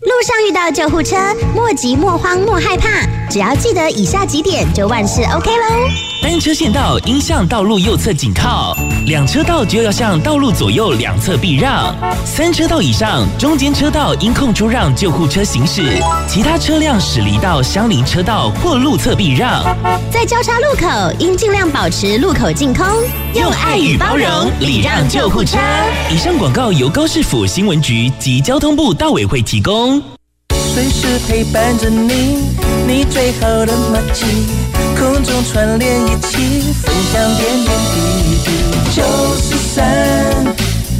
[0.00, 1.16] 路上遇到救护车，
[1.54, 5.90] 莫急莫慌莫害怕，只要记得以下几点，就万事 OK 喽。
[6.22, 8.76] 单车线道应向道路右侧紧靠，
[9.06, 15.82] 两车道就要向道路左右两侧避让，三车道以上中间车道应空出让救护车行驶，
[16.28, 19.62] 其他车辆驶离到相邻车道或路侧避让。
[20.10, 20.86] 在交叉路口
[21.18, 22.86] 应尽量保持路口净空，
[23.34, 24.28] 用爱与包容
[24.60, 25.58] 礼让救护车。
[26.10, 30.00] 以上广告由高市府新闻局及交通部道委会提供。
[30.80, 32.38] 随时陪伴着你，
[32.86, 34.24] 你最好的默契，
[34.98, 38.00] 空中串联一起，分享点点滴
[38.46, 38.48] 滴。
[38.90, 39.02] 九
[39.36, 39.84] 十三，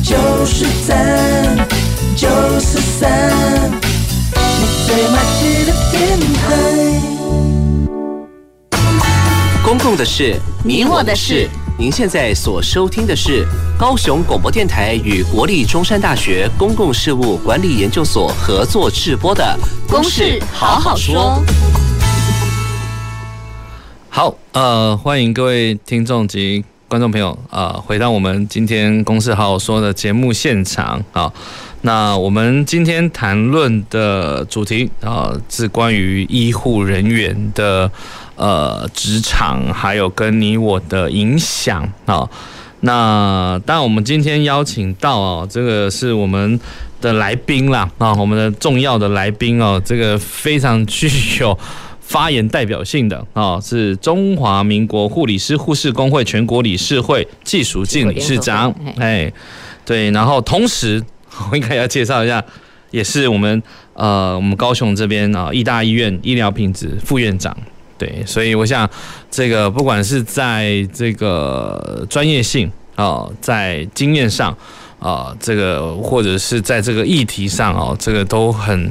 [0.03, 1.67] 就是赞，
[2.15, 2.29] 九
[2.61, 3.09] 十三，
[4.35, 6.45] 你最默契的电台。
[9.65, 11.49] 公共的事，你我的事。
[11.81, 19.59] 您现在所收听的是高雄广播电台与国立中山大学公共事务管理研究所合作制播的
[19.91, 21.43] 《公事好好说》。
[24.11, 31.33] 好，呃，欢迎各位听众及观众朋友，呃，回到我们今天《公事好好说》的节目现场啊。
[31.81, 37.91] 那我们今天谈论的主题啊，是关于医护人员的。
[38.41, 42.27] 呃，职场还有跟你我的影响啊。
[42.81, 46.59] 那当然，我们今天邀请到哦，这个是我们
[47.03, 51.59] 的来宾啦啊，我们的重要的来宾哦，这个非常具有
[52.01, 58.75] 发言代表性的啊，是中华民国护理师护士工会全国理事会技淑静理事长。
[58.97, 59.31] 哎，
[59.85, 61.05] 对，然后同时
[61.51, 62.43] 我应该要介绍一下，
[62.91, 67.55] 也是我们呃，我们高雄这边啊，义大医院医疗品质副院长。
[68.01, 68.89] 对，所以我想，
[69.31, 74.57] 这个不管是在这个专业性啊，在经验上
[74.99, 78.91] 啊，这个或者是在这个议题上哦，这个都很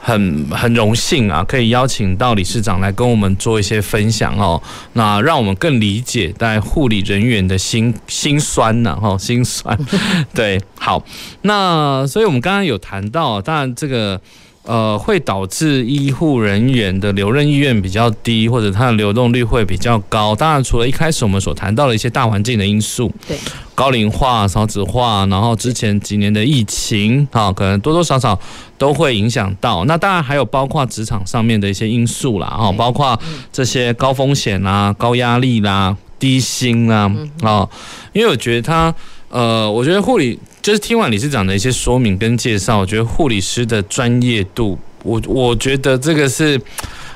[0.00, 4.62] 很很荣幸啊，可以邀请到理事长来跟我们做一些分享哦，
[4.94, 9.78] 那让我们更理解在护理人员的心心酸呐，哈，心酸。
[10.32, 11.04] 对，好，
[11.42, 14.18] 那所以我们刚刚有谈到，当然这个。
[14.66, 20.34] 呃，会导致医护人员的留任意愿比较低，或者它的流动率会比较高。
[20.34, 23.38] 当然，除了一开始我们所谈到的一些大环境的因素，对，
[23.76, 28.36] 高龄化、少子化，然后之前几年的疫情，啊，可能多多少少
[28.76, 29.84] 都会影响到。
[29.84, 33.16] 那当然还有包括职场上面的一些因素啦，哈，包括
[33.52, 37.08] 这些高风险啦、高压力啦、低薪啦，
[37.42, 37.68] 啊，
[38.12, 38.92] 因为我觉得他，
[39.28, 40.36] 呃，我觉得护理。
[40.66, 46.60] 就是听完理事长的一些说明跟介绍，我觉得护理师的专业度，我我觉得这个是，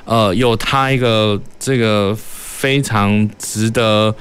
[0.04, 4.14] 呃，有他一个这个非常值得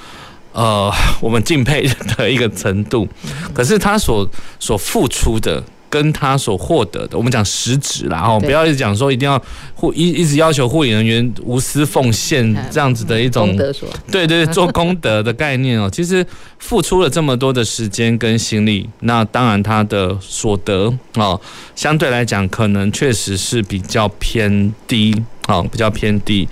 [0.51, 1.87] 呃 我们敬佩
[2.17, 3.07] 的一个程度，
[3.53, 4.27] 可是他所
[4.59, 5.63] 所付出的。
[5.89, 9.41] 跟他所获得的，我们讲实质啦，哦，不要一直讲说一定要
[9.73, 13.55] 护一一直要求护理人员无私奉献这样子的一种，
[14.11, 15.89] 对对，做功德的概念哦。
[15.91, 16.25] 其实
[16.59, 21.39] 付出了这么多的时间跟心力，那当然他的所得哦，
[21.75, 26.47] 相对来讲可能确实是比较偏低，哦，比较偏低。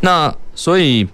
[0.00, 1.06] 那所以，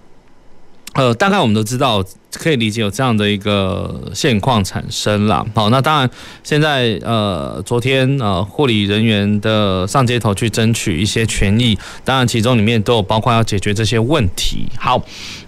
[0.97, 2.03] 呃，大概我们都知道。
[2.33, 5.43] 可以理解有这样的一个现况产生了。
[5.55, 6.07] 好，那当然
[6.43, 14.67] 现在呃，昨天呃，护理人员的上街头去争取一些权益，当然其中里面都有包括要解决这些问题。
[14.77, 15.01] 好。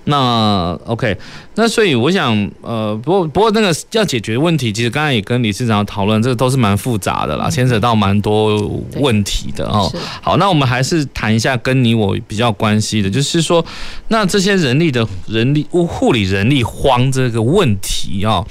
[0.10, 1.16] 那 OK，
[1.56, 9.92] 那所以我想，呃，不过不过那个要解决问题，其实刚才也跟理事长讨论，这个都是蛮复杂的啦，牵扯到蛮多问题的哦。
[10.22, 13.64] 好，那我们还是谈一下跟你我比较关系的，就是说，
[14.08, 18.44] 那这些人力的人力护理人力荒这个问题啊。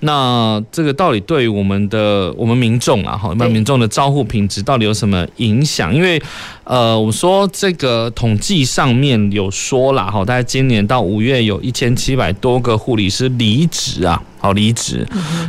[0.00, 5.94] 那这个到底对于我们的我们民众啊，哈，一般民众的照护品质到底有什么影响？
[5.94, 6.20] 因为，
[6.64, 15.06] 呃，我说这个统计上面有说了哈，大概今年到五月有一千七百多个护理师离职啊，好离职。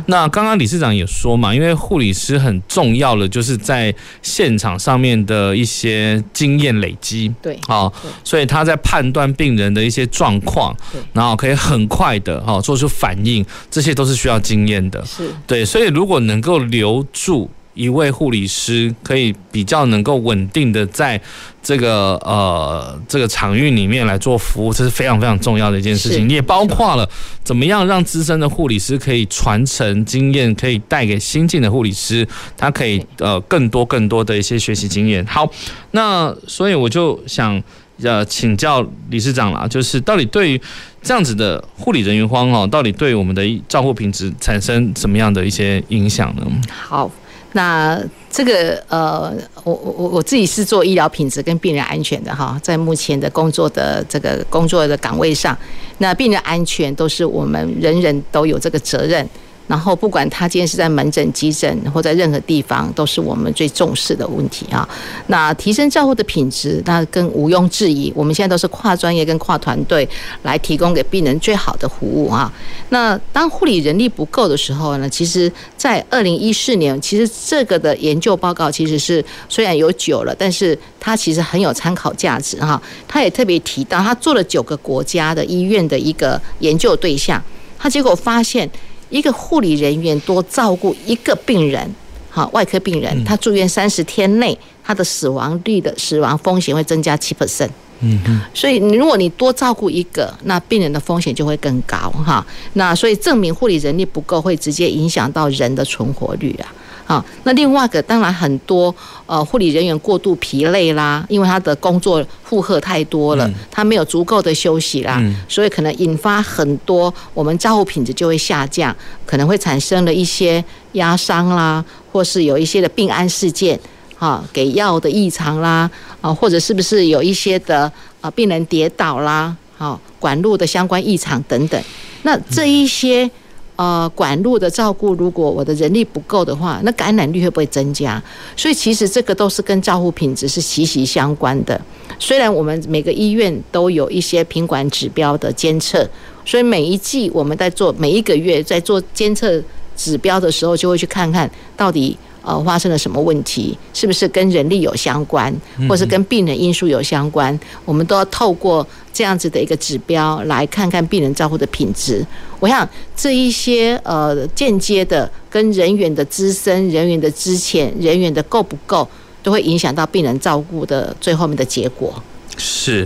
[0.08, 7.90] 那刚刚理事长也说嘛，因为护理师很重要的就是在现场上面的一些经验累积，对，好，
[8.22, 10.76] 所以他在判断病人的一些状况，
[11.14, 17.50] 然后可以很快的哈做出反应，这些都是需要经验的，是对，所以如果能够留住。
[17.76, 21.20] 一位护理师可以比较能够稳定的在
[21.62, 26.28] 这个呃这个场域里面来做服务，这是非常非常重要的一件事情。
[26.28, 27.08] 也包括了
[27.44, 35.24] 怎么样让资深的护理师可以传承经验，可以带给新进的护理师，他可以呃更多更多的一些学习经验。
[35.26, 35.48] 好，
[35.90, 37.62] 那所以我就想
[38.02, 40.60] 呃请教理事长啦，就是到底对于
[41.02, 46.46] 这样子的护理人员荒哦，到底对我们的照护品质产生什么样的一些影响呢？
[46.68, 47.10] 好。
[47.56, 47.98] 那
[48.30, 49.32] 这个呃，
[49.64, 55.56] 我我我自己是做医疗品质跟病人安全的哈，在目前的工作的这个工作的岗位上，
[55.96, 59.26] 那病人安全都是我们人人都有这个责任。
[59.68, 64.88] 然后，不管他今天是在门诊、急诊或在任何地方，都是我们最重视的问题啊。
[65.26, 68.12] 那提升照护的品质，那更毋庸置疑。
[68.14, 70.08] 我们现在都是跨专业跟跨团队
[70.42, 72.52] 来提供给病人最好的服务啊。
[72.90, 82.80] 那当护理人力不够的时候呢，其实，在二零一四年，其实这个的研究报告其实是虽然有久了，但是它其实很有参考价值哈。
[83.08, 87.42] 他也特别提到，他做了九个国家的医院的一个研究对象，
[87.76, 88.70] 他结果发现。
[89.10, 91.94] 一个护理人员多照顾一个病人，
[92.28, 97.70] 好，外科病人，他住院三十天内，他的死亡率的死亡风险会增加七 percent。
[98.00, 102.44] 嗯嗯，所以如果你多照顾一个，那病人的风险就会更高哈。
[102.74, 106.68] 那所以证明护理人力不够，会直接影响到人的存活率啊。
[107.08, 108.92] 好，那另外一个当然很多
[109.26, 118.94] 呃护理人员过度疲累啦，因为他的工作负荷太多了，他没有足够的休息啦，所以可能引发很多我们照护品质就会下降，
[119.24, 120.62] 可能会产生了一些
[120.94, 123.78] 压伤啦，或是有一些的病案事件，
[124.18, 125.88] 哈，给药的异常啦，
[126.20, 127.90] 啊，或者是不是有一些的
[128.20, 131.80] 啊病人跌倒啦，好，管路的相关异常等等，
[132.24, 133.30] 那这一些。
[133.76, 138.22] 呃，管路的照顾，如果我的人力不够的话，那感染率会不会增加？
[138.56, 141.78] 所以其实这个都是跟照护品质是息息相关的。
[142.18, 146.08] 虽然我们每个医院都有一些品管指标的监测，
[146.44, 149.62] 所以每一季我们在做，每一个月在做监测
[149.94, 152.16] 指标的时候，就会去看看到底。
[152.46, 153.76] 呃，发生了什么问题？
[153.92, 155.52] 是不是跟人力有相关，
[155.88, 157.58] 或是跟病人因素有相关？
[157.84, 162.24] 我们都要透过这样子的一个指标来看看病人照顾的品质。
[162.60, 169.08] 我想这一些呃间接的跟人员的资深、人员的资浅、人员的够不够，
[169.42, 172.14] 都会影响到病人照顾的最后面的结果。
[172.56, 173.04] 是。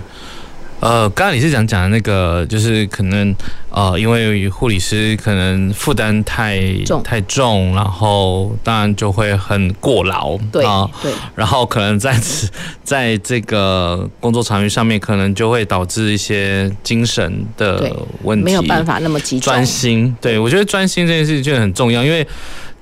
[0.80, 3.34] 呃，刚刚理事长讲的那个，就是可能
[3.70, 12.50] 呃，因为护理师可能负担太重太重，然后当然就会很过劳，对啊，对，然后可能在此
[12.82, 20.16] 在这个工作场域上面，可能就会导致一些精神的问题，没有办法那么集中专心。
[20.20, 22.26] 对，我觉得专心这件事情就很重要，因为。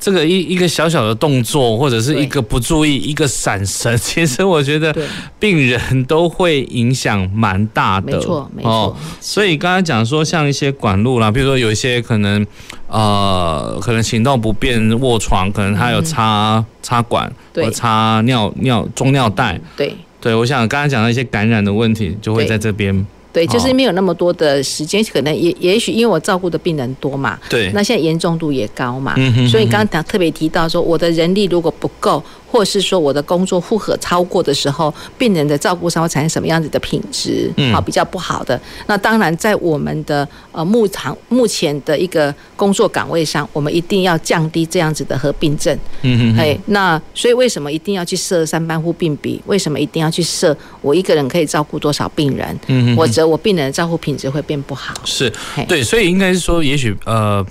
[0.01, 4.95] 这个一一个小小的动作，或者是一个不注意，一个闪神， 其实我觉得
[5.41, 8.13] 病人都会影响蛮大的。
[8.13, 8.71] 没错，没错。
[8.71, 12.47] 哦，所以刚才讲说，像一些管路啦，比如说有一些可能
[12.87, 19.61] 呃，可能行动不便卧床，可能他有插插管，或插尿尿中尿袋。
[19.77, 23.07] 对，对，我想刚才讲到一些感染的问题，就会在这边。
[23.39, 32.23] 对，就是没有那么多的时间，可能也也许因为我照顾的病人多嘛，对，那现在严重度也高嘛，嗯哼嗯哼，所以刚刚特别提到说，我的人力如果不够。
[32.51, 37.53] 或是说我的工作负荷超过的时候，病人的照顾上会产生什么样子的品质？
[37.57, 38.59] 嗯好，比较不好的。
[38.87, 45.79] 那当然，在我们的呃目前目前的一个工作岗位上，我们一定要降低这样子的合并症。
[46.03, 46.39] 嗯嗯。
[46.39, 49.41] 哎，那所以为什么一定要去设三班护病比？
[49.47, 52.49] 为什么一定要去设我一个人可以照顾多少病人？
[52.69, 54.95] 嗯嗯，或者我病人的照顾品质会变不好？
[55.05, 55.31] 是，
[55.69, 57.45] 对，所以应该是说，也许呃，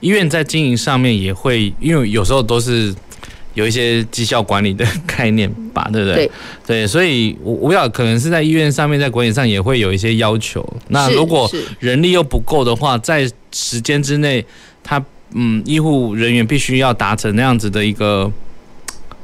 [0.00, 2.92] 医院在经营上面也会，因为有时候都是。
[3.54, 6.14] 有一些绩效管理的概念吧，对不对？
[6.14, 6.30] 对，
[6.66, 10.64] 对，所以我我要可能是在医院上面，在管理上也会有一些要求。
[10.88, 14.44] 那如果人力又不够的话，在时间之内，
[14.84, 18.30] 他嗯，医护人员必须要达成那样子的一个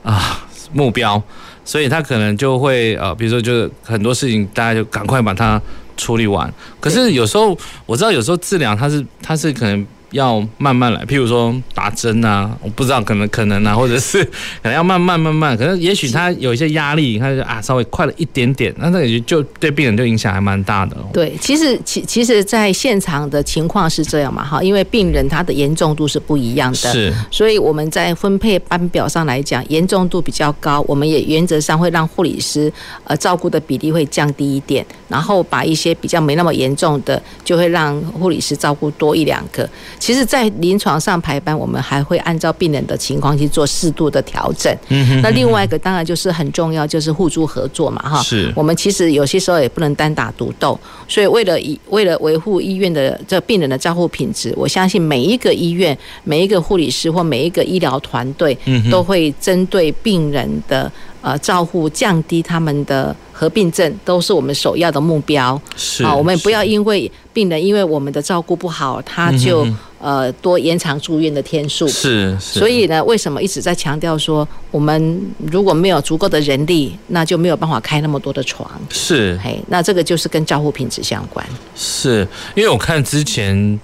[0.02, 1.22] 啊目标，
[1.64, 5.60] 所以他可能就会呃，比如说就是很多事情，大家就赶快把它
[5.96, 6.52] 处理完。
[6.80, 7.56] 可是有时候
[7.86, 9.86] 我知道，有时候治疗它是它是可能。
[10.16, 14.24] 要慢慢来，譬如说打针啊，我不知道可能可能啊， 或者是
[14.62, 20.96] 可能要慢慢慢慢，可能也许他有一些压力，他就啊稍微快了一点点，那那也就对病人就影响还蛮大的。
[21.12, 32.72] 对，其实其其实，在现场的情况是这样嘛，哈，因为病人他的严重度是不一样的，是，所以我们在分配班表上来讲，严重度比较高，我们也原则上会让护理师
[33.04, 39.68] 呃照顾的比例会降低一点，然后把一些比较没那么严重的，就会让护理师照顾多一两个。
[40.06, 44.72] 其实，在临床上排班，我们还会按照病人的情况去做适度的调整。
[44.86, 48.22] 嗯，那另外一个当然就是很重要，就是互助合作嘛，哈。
[48.22, 48.52] 是。
[48.54, 50.78] 我们其实有些时候也不能单打独斗，
[51.08, 58.56] 所以为了以为了维护医院的这病人的照护品质，我相信每一个医院、每一个护理师或每一个医疗团队，
[58.88, 60.88] 都会针对病人的
[61.20, 65.60] 呃照护，降低他们的合并症，都是我们首要的目标。
[65.76, 69.66] 是啊，我们不要因为病人因为我们的照顾不好，他就。
[69.98, 75.20] 呃，多延长住院的天数是，是，所以呢，为什么一直在强调说，我们
[75.50, 78.70] 如果没有足够的人力，那就没有办法开那么多的床。
[78.90, 81.44] 是，嘿，那这个就是跟照护品质相关。
[81.74, 83.80] 是因为我看之前。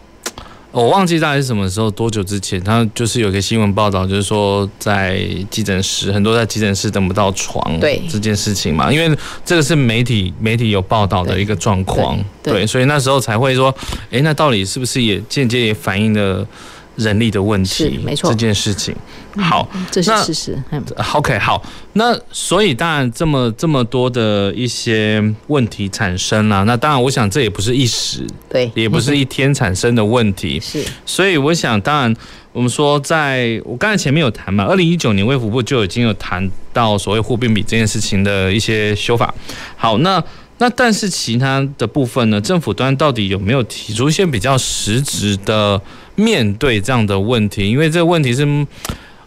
[0.73, 8.03] 我忘记大概是什么时候，多久之前，他就是有个新闻报道，就是说在急诊室，很多在急诊室等不到床，对。
[8.11, 13.73] 这件事情嘛，因为这个是媒体媒体有报道的一个状况，对，所以那时候才会说，
[14.11, 16.47] 哎，那到底是不是也间接也反映了？
[16.95, 18.95] 人力的问题，是没错，这件事情
[19.37, 20.63] 好，这是事实。
[20.71, 21.63] 嗯，OK，好，
[21.95, 30.85] 那所以当然这么这么多的一些问题产生了，那当然我想这也不是一时，对，也不是一天产生的问题， 是。
[31.07, 32.15] 所以我想，当然
[32.53, 39.33] 我们说，在我刚才前面有谈嘛，二零一九年卫福部就已经有谈到所谓护病比这件事情的一些修法。
[39.77, 40.23] 好，那
[40.59, 45.81] 那但是其他的部分呢，政府端到底有没有提出一些比较实质的？
[46.15, 48.45] 面对这样的问题，因为这个问题是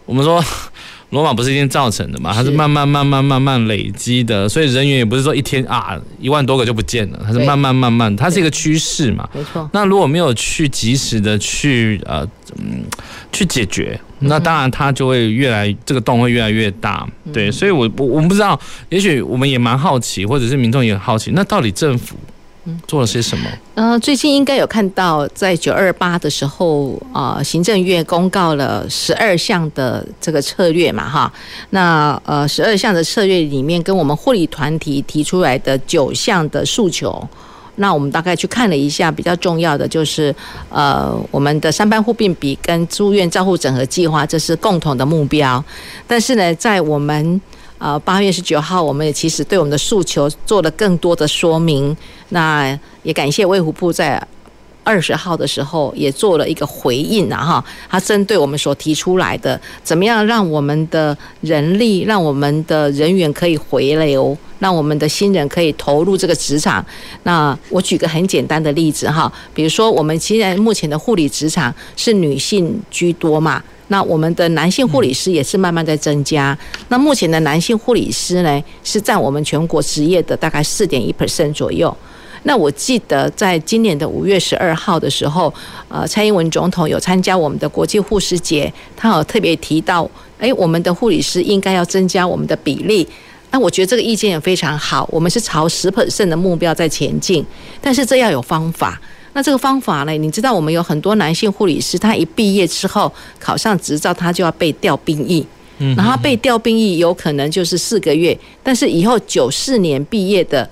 [0.06, 0.42] 我们说
[1.10, 9.28] 罗马不是一天造成的嘛，它是慢慢慢慢慢慢累积的，所以人员也不是说一天啊一万多个就不见了，它是慢慢慢慢，它是一个趋势嘛。
[9.32, 9.68] 没错。
[9.72, 12.26] 那如果没有去及时的去呃
[12.58, 12.82] 嗯
[13.32, 17.06] 去解决，那当然它就会越来这个洞会越来越大。
[17.32, 22.16] 对，所以我我我们不知道，也许我们也蛮好奇，或者是民众也很好奇，那到底政府？
[22.86, 23.44] 做了些什么？
[23.74, 31.32] 呃，最近应该有看到，在九二八的时候，啊、行政院公告了十二项的这个策略嘛，哈。
[31.70, 37.26] 那呃，十二项的策略里面，跟我们护理团体提出来的九项的诉求，
[37.76, 40.34] 那我们大概去看了一下，比较重要的就是，
[40.70, 45.62] 呃，我们的三班护病比跟住院照护整合计划，这是共同的目标。
[46.06, 47.40] 但是呢，在我们
[47.78, 51.94] 呃，八月十九号，我们也其实对我们的诉求做了更多的说明。
[52.30, 54.20] 那也感谢卫福部在
[54.82, 66.84] 二十号的时候也做了一个回应啊，哈，他针对我们所提出来的，怎么样让我们的人力，让我们的人员可以回流，让我们的新人可以投入这个职场。
[67.24, 73.62] 那我举个很简单的例子哈，比如说我们现在目前的护理职场是女性居多嘛。
[73.88, 76.56] 那我们的男性护理师也是慢慢在增加。
[76.88, 81.96] 那目前的男性护理师呢，是占我们全国职业的大概四点一 percent 左右。
[82.42, 85.52] 那我记得在今年的五月十二号的时候，
[85.88, 90.08] 呃，蔡英文总统有参加我们的国际护士节，他有特别提到，
[90.38, 93.06] 诶，我们的护理师应该要增加我们的比例。
[93.50, 97.44] 那我觉得这个意见也非常好，我们是朝十 percent 的目标在前进，
[97.80, 99.00] 但是这要有方法。
[99.36, 100.12] 那这个方法呢？
[100.12, 105.44] 你知道我们有很多男性护理师，他一毕业之后考上执照，他就要被调兵役。
[105.76, 110.66] 嗯，然后被调兵役有可能就是四个月，但是以后九四年毕业的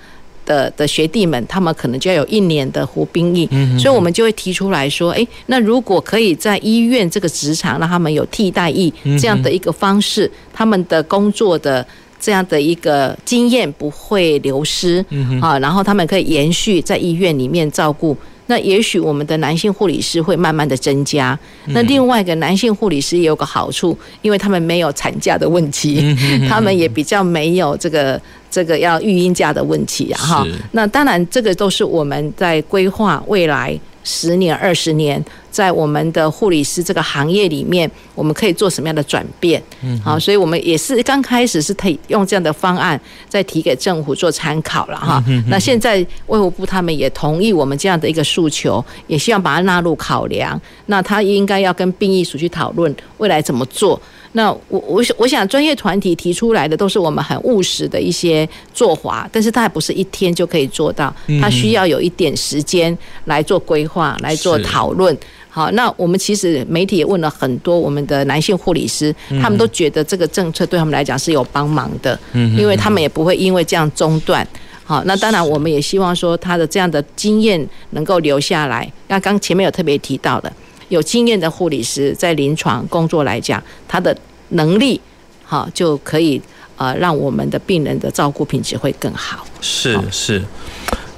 [0.47, 3.47] 的的学弟们，他们可能就要有一年的服兵役。
[3.51, 8.91] 嗯，所以我们就会提出来说，诶，那如果可以在医院这个职场让他们有替代役
[9.21, 11.87] 这样的一个方式，他们的工作的
[12.19, 15.05] 这样的一个经验不会流失。
[15.11, 18.17] 嗯，啊，然后他们可以延续在医院里面照顾。
[18.47, 21.39] 那也许我们的男性护理师会慢慢的增加。
[21.69, 26.15] 那另外一个男性护理师也有个好处，因为他们没有产假的问题，
[26.49, 28.21] 他们也比较没有这个
[28.51, 30.47] 这个要育婴假的问题啊哈。
[30.73, 33.79] 那当然，这个都是我们在规划未来。
[34.05, 39.61] 十年、二十年，在我们的护理师这个行业里面，我们可以做什么样的转变？
[39.83, 45.25] 嗯，好，所以我们也是刚开始是提用这样的方案，再提给政府做参考了哈。
[45.27, 45.97] 嗯那现在
[46.27, 50.61] 卫福部他们也同意我们这样的一个诉求，也希望把它纳入考量。
[50.87, 54.01] 那他应该要跟病疫署去讨论未来怎么做。
[54.37, 65.17] 那我我我想专业团体提出来的都是我们很务实的一些做法，但是它还不是一天就可以做到，它需要有一点时间来做规划、来做讨论。
[65.49, 74.45] 好，那我们其实媒体也问了很多我们的男性护理师，他们都觉得这个政策对他们来讲是有帮忙的，嗯，因为他们也不会因为这样中断。
[74.83, 78.93] 好，那当然我们也希望说他的这样的经验能够留下来。
[79.07, 80.53] 那刚前面有特别提到的，
[80.89, 84.17] 有经验的护理师在临床工作来讲，他的
[84.51, 85.01] 能力
[85.45, 86.41] 好就可以
[86.77, 89.47] 呃让我们的病人的照顾品质会更好。
[89.61, 90.43] 是是。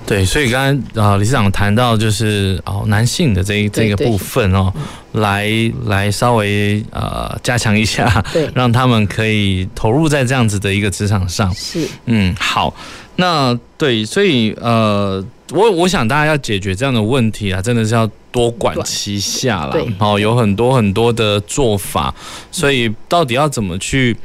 [0.06, 4.72] 对，所以刚刚啊，理事长谈到就是哦，男性的这一这个部分哦，
[5.14, 5.50] 来
[5.86, 11.52] 来稍微呃加强一下，对， 让他们可以投入在这样子的一个职场上。
[11.52, 12.72] 是，嗯，好，
[13.16, 19.76] 那对，所以呃，我我想大家要解决这样的问题啊，真的是要多管齐下啦。
[19.98, 22.14] 哦，有很多很多的做法，
[22.50, 24.16] 所以到底要怎么去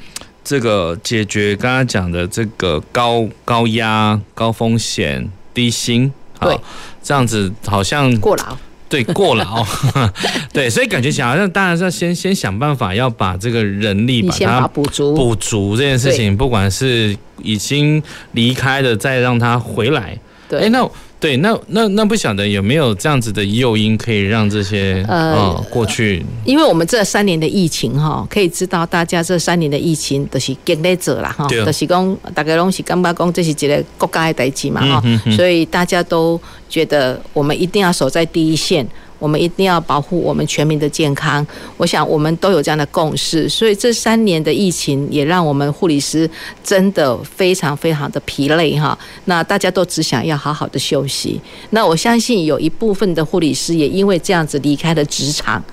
[0.44, 5.30] 这个解决刚刚讲的这个高高压、高风险。
[5.54, 6.58] 低薪，对，
[7.04, 8.58] 这样子好像过劳，
[8.92, 9.66] 对，过劳，
[10.54, 20.88] 对，所以感觉想要，当然是要先先想办法要把这个人力把它补足，补足这件事情，不管是已经离开的，再让他回来，对，哎，那。
[21.22, 26.26] 对，那那那不晓得有没有这样子的诱因可以让这些呃过去？
[26.44, 35.04] 因为我们这三年的疫情哈，可以知道大家这三年的疫情都是经历者啦哈，都是讲大家拢是感觉讲这是一个国家的代志嘛哈，
[35.38, 38.86] 所以大家都觉得我们一定要守在第一线。
[39.22, 41.46] 我们一定要保护我们全民的健康，
[41.78, 46.28] 我想我们都有这样的共识，所以这三年的疫情也让我们护理师
[46.64, 48.98] 真的非常非常的疲累哈。
[49.26, 51.40] 那大家都只想要好好的休息。
[51.70, 55.64] 那我相信有一部分的护理师也因为这样子离开了职场。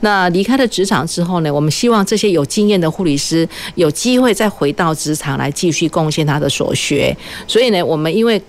[0.00, 7.16] 那离开了职场之后呢，我们希望这些有经验的护理师有机会再回到职场来继续贡献他的所学。
[7.46, 8.40] 所以呢，我们因为。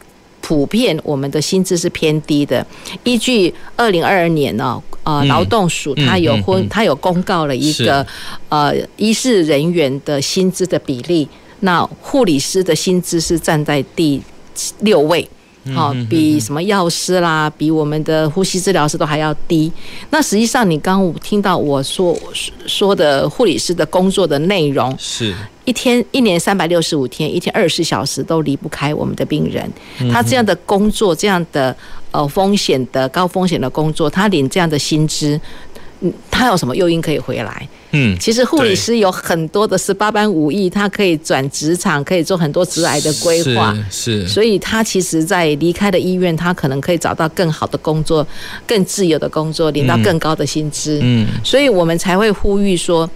[0.49, 2.65] 普遍我们的薪资是偏低的。
[3.03, 8.03] 依据二零二二年呢，呃，劳动署它有婚，它有公告了一个
[8.49, 11.27] 呃医事人员的薪资的比例。
[11.59, 14.19] 那护理师的薪资是站在第
[14.79, 15.29] 六位，
[15.73, 19.71] 好，比什么药师啦，比我们的呼吸治疗师都还要低。
[20.09, 22.17] 那实际上，你刚刚听到我说
[22.65, 25.33] 说的护理师的工作的内容是。
[25.65, 29.71] 一天一年三百六十五天，一天二十四小时都离不开我们的病人。
[30.11, 31.75] 他这样的工作，这样的
[32.09, 35.41] 呃风险的高风险的工作，他领这样的薪资，嗯，
[36.31, 37.67] 他有什么诱因可以回来？
[37.91, 43.75] 嗯，其实护理师有很多的十八般武艺，他可以转职场，可以做很多职癌的规划。
[43.89, 48.25] 是，所以他其实，在离开的医院，他可能可以找到更好的工作，
[48.67, 50.99] 更自由的工作，领到更高的薪资。
[51.01, 53.09] 嗯，所以我们才会呼吁说。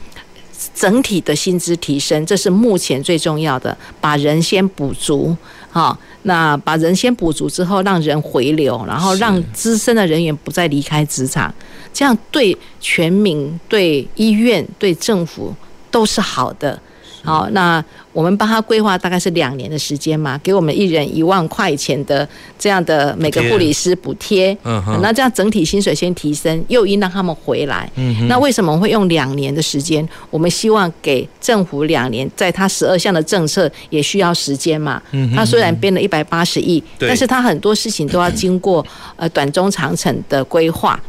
[0.74, 3.76] 整体的薪资提升，这是目前最重要的。
[4.00, 5.36] 把人先补足，
[5.70, 11.54] 哈，那把人先补足之后，让人回流，然后让资深的人员不再离开职场，
[11.94, 15.54] 这样对全民、对医院、对政府
[15.92, 16.80] 都是好的。
[17.24, 22.28] 好，那我们帮他规划大概是两年的时间嘛，给我们一人一万块钱的
[22.60, 24.56] 这样的每个护理师补贴。
[24.64, 27.90] 嗯，那这样整体薪水先提升，诱因让他们回来。
[27.96, 30.08] 嗯，那为什么会用两年的时间？
[30.30, 35.02] 我们希望给政府两年，在他十二项的政策也需要时间嘛。
[35.12, 41.00] 嗯，他虽然编了一百八十亿，但是他很多事情都要经过呃短中长程的规划。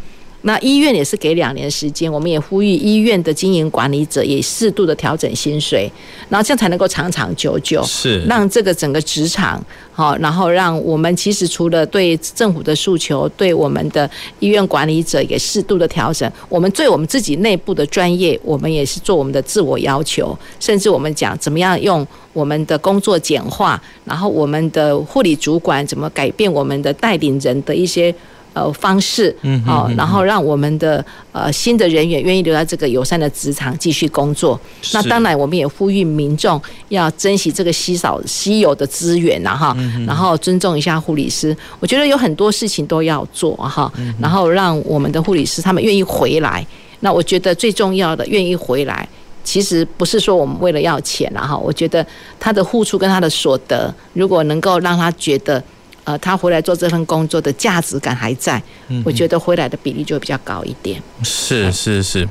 [0.47, 5.91] 那医院也是给两年时间，我们也呼吁医院的经营管理者也适度的调整薪水，
[6.29, 28.15] 然后这样才能够长长久久，是让这个整个职场好，然后让我们其实除了对政府的诉求，对我们的医院管理者也适度的调整，我们对我们自己内部的专业，我们也是做我们的自我要求，甚至我们讲怎么样用我们的工作简化，然后我们的护理主管怎么改变我们的带领人的一些。
[28.55, 34.59] 呃，方式，嗯，好，然后让我们的呃新的人员愿意留在这个友善的职场继续工作。
[34.93, 39.77] 那当然，我们也呼吁民众要珍惜这个稀少稀有的资源呐，哈，
[40.07, 41.55] 然后尊重一下护理师。
[41.81, 46.65] 我觉得有很多事情都要做哈，然后让我们的护理师他们愿意回来。
[47.01, 49.09] 那我觉得最重要的，愿意回来，
[49.43, 51.57] 其实不是说我们为了要钱了哈。
[51.57, 52.07] 我觉得
[52.39, 55.61] 他的付出跟他的所得，如果能够让他觉得。
[56.05, 58.63] 呃，他回来做这份工作的价值感还在，
[59.05, 61.03] 我觉得回来的比例就比较高一点。
[61.23, 62.29] 是是是，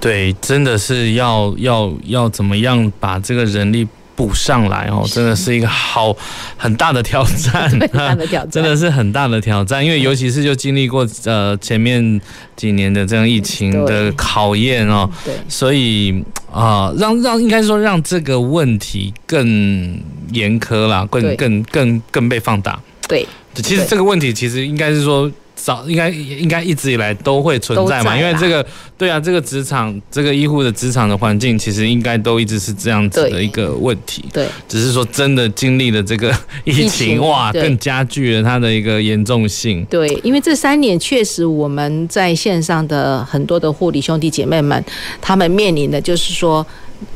[0.00, 3.86] 对，真的是要要要怎么样把这个人力
[4.16, 6.12] 补上来哦，真的是一个好
[6.56, 12.20] 很大的挑战， 很大的挑战，真的是很大的挑战，因为尤其是就经历过呃前面
[12.56, 16.20] 几年的这样疫情的考验哦，对，所以
[16.52, 22.76] 啊，让让应该说让这个问题更严苛啦，更更更更被放大。
[23.08, 28.64] 对，其实这个问题其实应该是说，早应该应该一直以来都会存在嘛，因为这个
[28.96, 34.24] 对啊，这个职场这个医护的职场的环境，其实应该都一直是这样子的一个问题。
[34.32, 36.30] 对，只是说真的经历了这个
[36.64, 39.84] 疫情，疫情哇，更加剧了它的一个严重性。
[39.86, 44.84] 对，因为这三年确实我们在线上的很多的护理兄弟姐妹们，
[45.20, 46.64] 他们面临的就是说，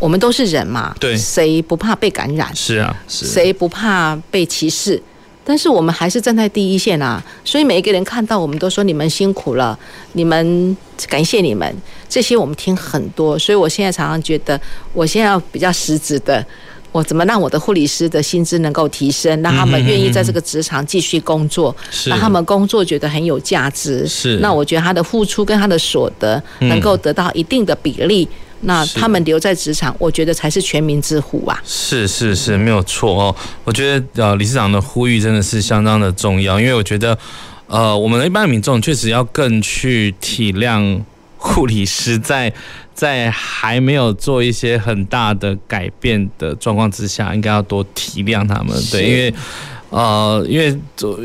[0.00, 2.50] 我们都是人嘛，对，谁不怕被感染？
[2.56, 3.26] 是啊，是。
[3.26, 5.00] 谁不怕被歧视？
[5.44, 9.76] 但是我们还是站在第一线啊，所以每一个人看到我们都说你们辛苦了，
[10.12, 10.76] 你们
[11.08, 11.76] 感谢你们，
[12.08, 13.38] 这些我们听很多。
[13.38, 14.60] 所以我现在常常觉得，
[14.92, 16.44] 我现在要比较实质的，
[16.92, 21.74] 我怎么让我的护理师的薪资能够提升，让他们愿意在这个职场继续工作，
[22.06, 24.06] 让他们工作觉得很有价值。
[24.06, 28.28] 是，那我觉得他的付出跟他的所得能够得到一定的比例。
[28.62, 31.60] 那他们留在职场，我觉得才是全民之福啊！
[31.64, 33.36] 是是是，没有错哦。
[33.64, 37.18] 我觉得呃，理事长的呼吁真的是相当的重要，因为我觉得
[37.66, 41.00] 呃，我们一般民众确实要更去体谅
[41.36, 42.52] 护理师在
[42.94, 49.34] 在还没有做一些很大的改变的状况之下，应该要多体谅他们，对，因为。
[49.92, 50.74] 呃，因为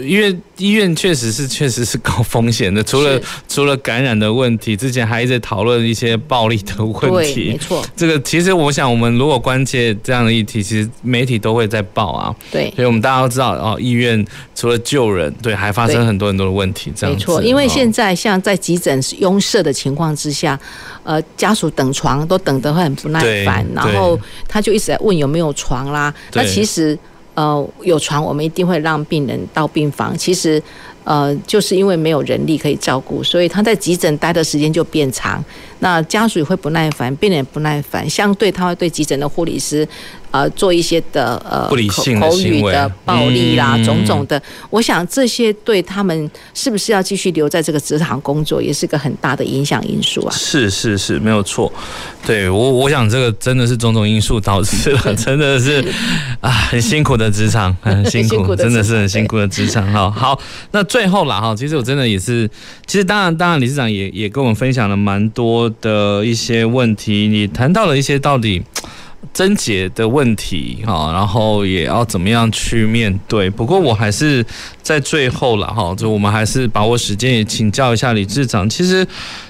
[0.03, 7.51] 因为医院确实是确实是高风险的，除了除了感染的问题，之前还一直讨论一些暴力的问题。
[7.51, 12.35] 没错，这个其实我想，我们如果关切这样的议题，其实媒体都会在报啊。
[12.51, 16.91] 对，所以我们大家都知道哦，医院除了救人，对，还发生很多很多的问题。
[16.93, 20.59] 这样没错，因为现在像在急诊拥塞的情况之下，
[21.03, 26.13] 呃，家属等床都等得会很不耐烦，然后他就一直在问有没有床啦。
[26.33, 26.99] 那其实。
[27.37, 30.17] 呃，有床，我们一定会让病人到病房。
[30.17, 30.59] 其实，
[31.03, 35.45] 呃，就是因为没有人力可以照顾，所以他在急诊待的时间就变长。
[35.77, 39.87] 那家属也会不耐烦，病人也不耐烦，相对他会对急诊的护理师。
[40.31, 50.31] 呃，做一些的呃不理性口语的暴力啦，嗯、种种的，我想这些对他们是不是要继续留在这个职场工作，也是个很大的影响因素啊。
[50.35, 51.71] 是是是，没有错。
[52.25, 55.83] 对我，我想这个真的是种种因素导致了， 真的是
[56.41, 59.89] 啊，很辛苦的职场， 很辛苦，辛苦真的是很辛苦的职场。
[59.93, 60.37] 哈，好，
[60.71, 62.49] 那最后了哈，其实我真的也是，
[62.85, 68.61] 其实当然，当然，理事长也也跟我们分享了蛮多的一些问题，你谈到了一些到底。
[69.33, 73.49] 症结的问题哈，然后也要怎么样去面对。
[73.49, 74.45] 不过我还是
[74.81, 78.67] 在最后了哈，就我们还是把握时间也请教一下理事长。
[78.69, 79.05] 其实，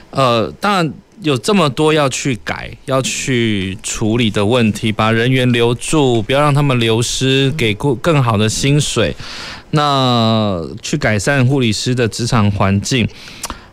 [0.09, 9.15] 呃，当然有这么多要去改、要去处理的问题，把人员留住，不要让他们流失，给过更好的薪水，
[9.71, 13.07] 那去改善护理师的职场环境，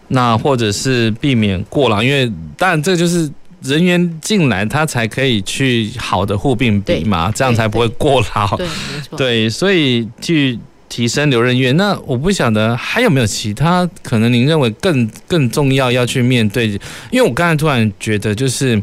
[0.09, 3.31] 那或者是避免过劳，因为当然这就是。
[3.65, 8.57] 人员进来，他才可以去好的护病比嘛，这样才不会过劳。
[8.57, 9.19] 对， 没错。
[9.19, 10.59] 对，所以去
[10.89, 11.75] 提升留任员。
[11.77, 16.69] 那我不晓得还有没有其他可能，您认为更更重要要去面对？
[17.11, 18.81] 因为我刚才突然觉得，就是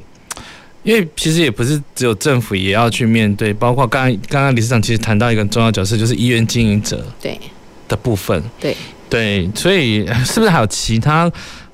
[0.84, 7.39] 因为其实也不是只有政府也要去面对，包括刚刚刚刚理事长其实谈到一个重要角色，就是医院经营者对
[7.88, 8.41] 的部分。
[8.59, 8.75] 对
[9.07, 11.32] 对，所以是不是还有其他？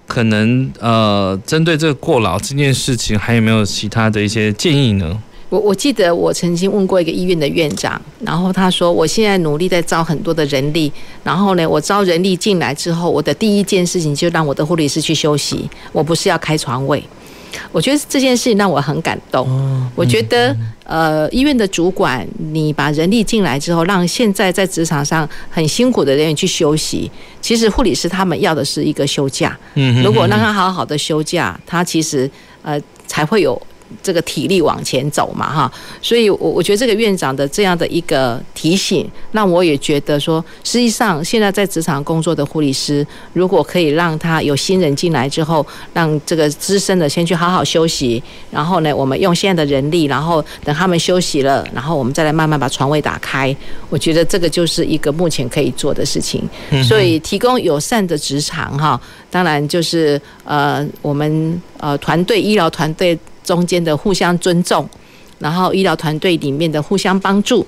[0.08, 5.22] 可能呃，针对这个过劳这件事情，还有没有其他的一些建议呢？
[5.50, 10.92] 我我记得我曾经问过一个医院的院长，然后他说，我现在努力在招很多的人力，
[11.24, 17.02] 然后呢，我招人力进来之后，我的第一件事情就让我的护理师去休息，我不是要开床位。
[17.72, 19.48] 我觉得这件事情让我很感动。
[19.96, 27.10] 我觉得，呃，医院的主管，你把人力进来之后，让现在在职场上很辛苦的人员去休息。
[27.42, 29.58] 其实护理师他们要的是一个休假。
[30.04, 32.30] 如果让他好好的休假，他其实
[32.62, 33.62] 呃才会有。
[34.04, 35.72] 这个体力往前走嘛，哈，
[36.02, 48.22] 所以，我我觉得这个院长的这样的一个提醒，让我也觉得说，实际上现在在职场工作的护理师，如果可以让他有新人进来之后，让这个资深的先去好好休息，
[48.52, 53.56] 然后呢，我们用现在的人力，然后等他们休息了，然后我们再来慢慢把床位打开，
[53.90, 56.44] 我觉得这个就是一个目前可以做的事情。
[56.84, 59.00] 所以，提供友善的职场，哈，
[59.32, 63.18] 当然就是呃，我们呃团队医疗团队。
[63.48, 64.86] 中间的互相尊重，
[65.40, 67.66] 然后医疗团队里面的互相帮助，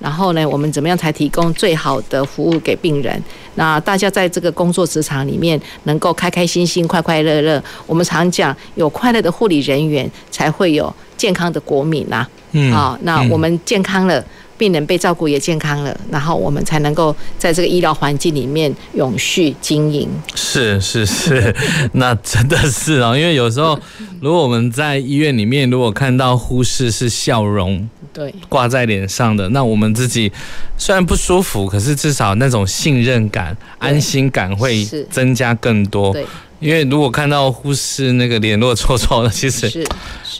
[0.00, 3.22] 然后呢，我们怎么样才提供最好的服务给病人？
[3.56, 7.62] 那大家在这个工作职场里面能够开开心心、快快乐乐。
[7.86, 12.26] 我们常讲，有快乐的护理人员，才会有健康的国民呐。
[12.52, 14.24] 嗯，好，那我们健康了。
[14.58, 20.08] 病人被照顾也健康了，然后我们才能够在这个医疗环境里面永续经营。
[20.34, 21.54] 是是是，
[21.92, 23.78] 那真的是哦，因为有时候
[24.20, 29.48] 如果我们在医院里面，如果看到护士是笑容对挂在脸上的。
[29.50, 30.30] 那我们自己
[30.76, 36.12] 虽然不舒服，可是至少那种信任感、安心感会增加更多。
[36.12, 36.26] 对，
[36.58, 39.66] 因为如果看到护士那个脸落臭臭的，其实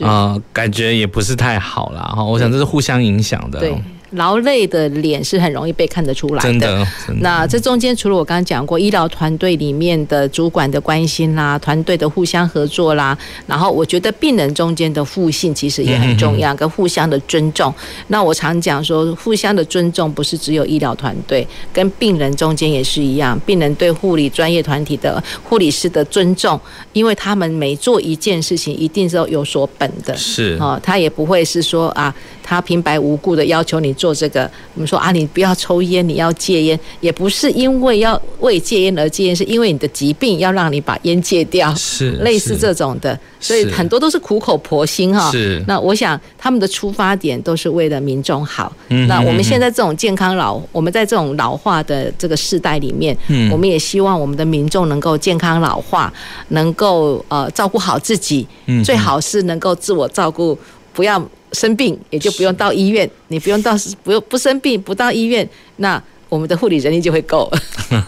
[0.01, 2.01] 啊、呃，感觉也不是太好啦。
[2.15, 2.23] 哈。
[2.23, 3.59] 我想这是互相影响的。
[3.59, 3.73] 对。
[4.11, 6.49] 劳累的脸是很容易被看得出来的。
[6.49, 6.87] 真的。
[7.21, 17.73] 那这中间除了我刚刚讲过医疗团队里面的主管的关心啦，团队的互相合作啦，然后我觉得病人中间的互信其实也很重要， 跟互相的尊重。
[18.07, 23.39] 那我常讲说，互相的尊重不是只有医疗团队，跟病人中间也是一样。
[23.45, 26.59] 病人对护理专业团体的护理师的尊重，
[26.93, 30.15] 因为他们每做一件事情，一定是有所本的。
[30.17, 32.13] 是啊，他也不会是说啊。
[32.41, 45.29] 他平白无故的要求你做这个，我们说啊，你不要抽烟，你要戒烟，也不是因为要为戒烟而戒烟，是因为你的疾病要让你把烟戒掉，是类似这种的，所以很多都是苦口婆心哈。
[45.29, 48.71] 是，那我想他们的出发点都是为了民众好。
[48.87, 53.49] 嗯那我们现在这种健康老，我们在这种老化的这个世代里面，嗯。
[53.51, 56.13] 我们也希望我们的民众能够健康老化，
[56.49, 60.57] 能够呃照顾好自己，嗯最好是能够自我照顾，
[60.99, 61.29] 不要。
[61.51, 63.75] 生病也就不用到医院，你不用到
[64.05, 67.51] 不用不生病不到医院，那我们的护理人力就会够。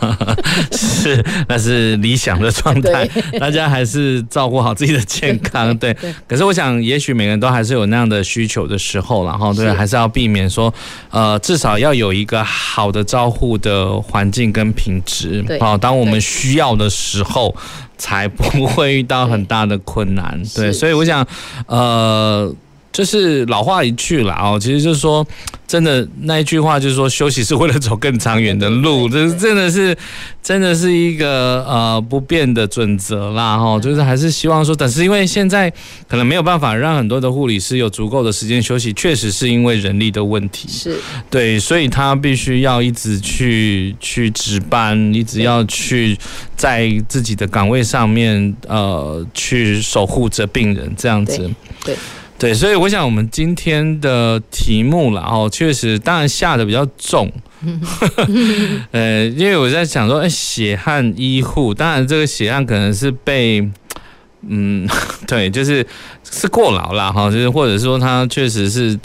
[0.72, 3.04] 是，那是理想的状态。
[3.42, 5.92] 大家还是照顾好自己的健康，对。
[6.28, 10.72] 可是我想，也许每个人都还是有那样的需求的时候，然后对，还是要避免说，
[11.10, 15.42] 呃，至少要有一个好的照护的环境跟品质。
[15.48, 15.60] 对。
[15.60, 17.56] 好，当我们需要的时候，
[17.98, 20.40] 才不会遇到很大的困难。
[20.54, 20.72] 对。
[20.72, 21.26] 所以我想，
[21.66, 22.54] 呃。
[22.92, 25.26] 就是老话一句啦哦，其实就是说，
[25.66, 29.98] 真的那一句话就是说，休息是为了走更长远的路，这真的是
[30.44, 33.80] 真的是一个呃不变的准则啦哈。
[33.80, 35.72] 就是还是希望说，但是因为现在
[36.08, 46.18] 可能没有办法让很多的护理师有足够的时间休息，确实是因为人力的问题，是对，所以他必须要一直去去值班，一直要去
[46.58, 51.38] 在自己的岗位上面呃去守护着病人这样子，
[51.86, 51.96] 对。
[51.96, 51.96] 对
[52.42, 57.32] 对，所以我想我们今天的题目啦，哦，确实，当然下的比较重，
[58.90, 63.62] 呃，因为我在想说，哎，血汗医护，当然这个血汗可能是被，
[64.48, 64.90] 嗯，
[65.28, 65.86] 对，就是
[66.24, 69.00] 是过劳啦，哈，就是或者说他确实是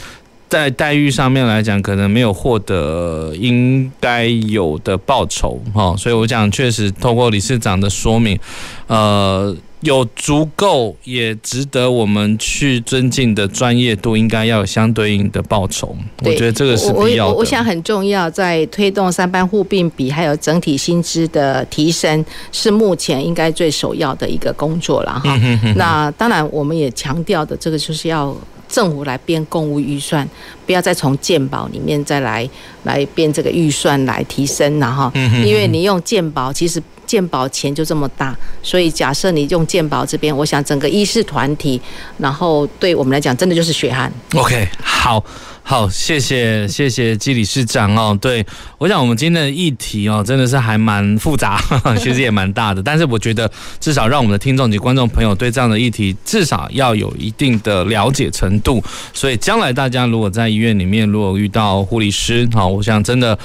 [0.49, 8.41] 在待遇上面来讲，可能没有获得应该有的报酬，哈，所以我讲确实透过理事长的说明，
[8.87, 9.55] 呃。
[9.87, 15.97] 有足够也值得我们去尊敬的专业度，应该要有相对应的报酬。
[16.25, 17.33] 我觉得这个是必要的。
[17.33, 25.39] 我我想很重要，在推动三班互并比还有整体薪资的提升，是目前应该最首要的一个工作了哈。
[25.77, 28.37] 那当然，我们也强调的这个就是要
[28.69, 30.29] 政府来编公务预算，
[30.67, 32.49] 不要再从健保里面再来
[32.83, 35.13] 来编这个预算来提升了哈。
[35.45, 36.83] 因为你用健保其实。
[37.07, 41.81] 健保钱就这么大，所以假设你用健保这边，我想整个医事团体，
[42.19, 44.13] 然后对我们来讲，真的就是血汗。
[44.35, 45.25] OK，好。
[45.69, 48.17] 好，谢谢谢谢姬理事长哦。
[48.21, 48.47] 对，
[48.79, 51.61] 我想我们今天的议题哦，真的是还蛮复杂，
[51.99, 52.81] 其实也蛮大的。
[52.81, 53.51] 但是我觉得
[53.81, 58.81] 至少让我们的听众及观众朋友对这样的议题至少要有一定的了解程度。
[59.13, 63.37] 所以将来大家如果在医院里面如果遇到护理师，好，我想真的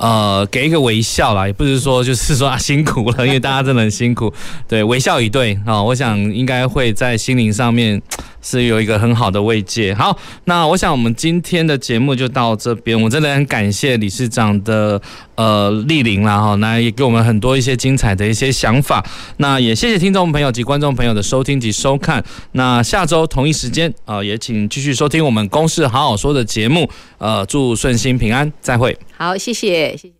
[0.00, 4.32] 呃给一个微笑啦，也不是说就是说啊辛苦了，因为大家真的很辛苦。
[4.66, 8.02] 对，微笑以对啊，我想应该会在心灵上面。
[8.42, 9.92] 是有一个很好的慰藉。
[9.92, 12.98] 好，那我想我们今天的节目就到这边。
[12.98, 14.98] 我真的很感谢理事长的
[15.40, 19.02] 呃莅临了哈，那也给我们很多一些精彩的一些想法。
[19.38, 22.22] 那也谢谢听众朋友及观众朋友的收听及收看。
[22.52, 26.86] 那下周同一时间啊、呃，也请继续收听我们公事好好说的节目。
[27.16, 28.94] 呃，祝顺心平安，再会。
[29.16, 30.12] 好，谢谢，谢谢。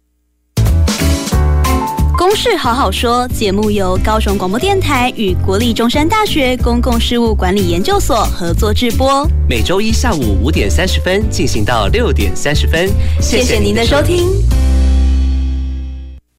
[2.16, 12.90] 公事好好说节目由高雄广播电台与国立中山大学公共事务管理研究所合作制播，每周一下午五点三十分进行到六点三十分。
[13.20, 14.28] 谢谢您的收听。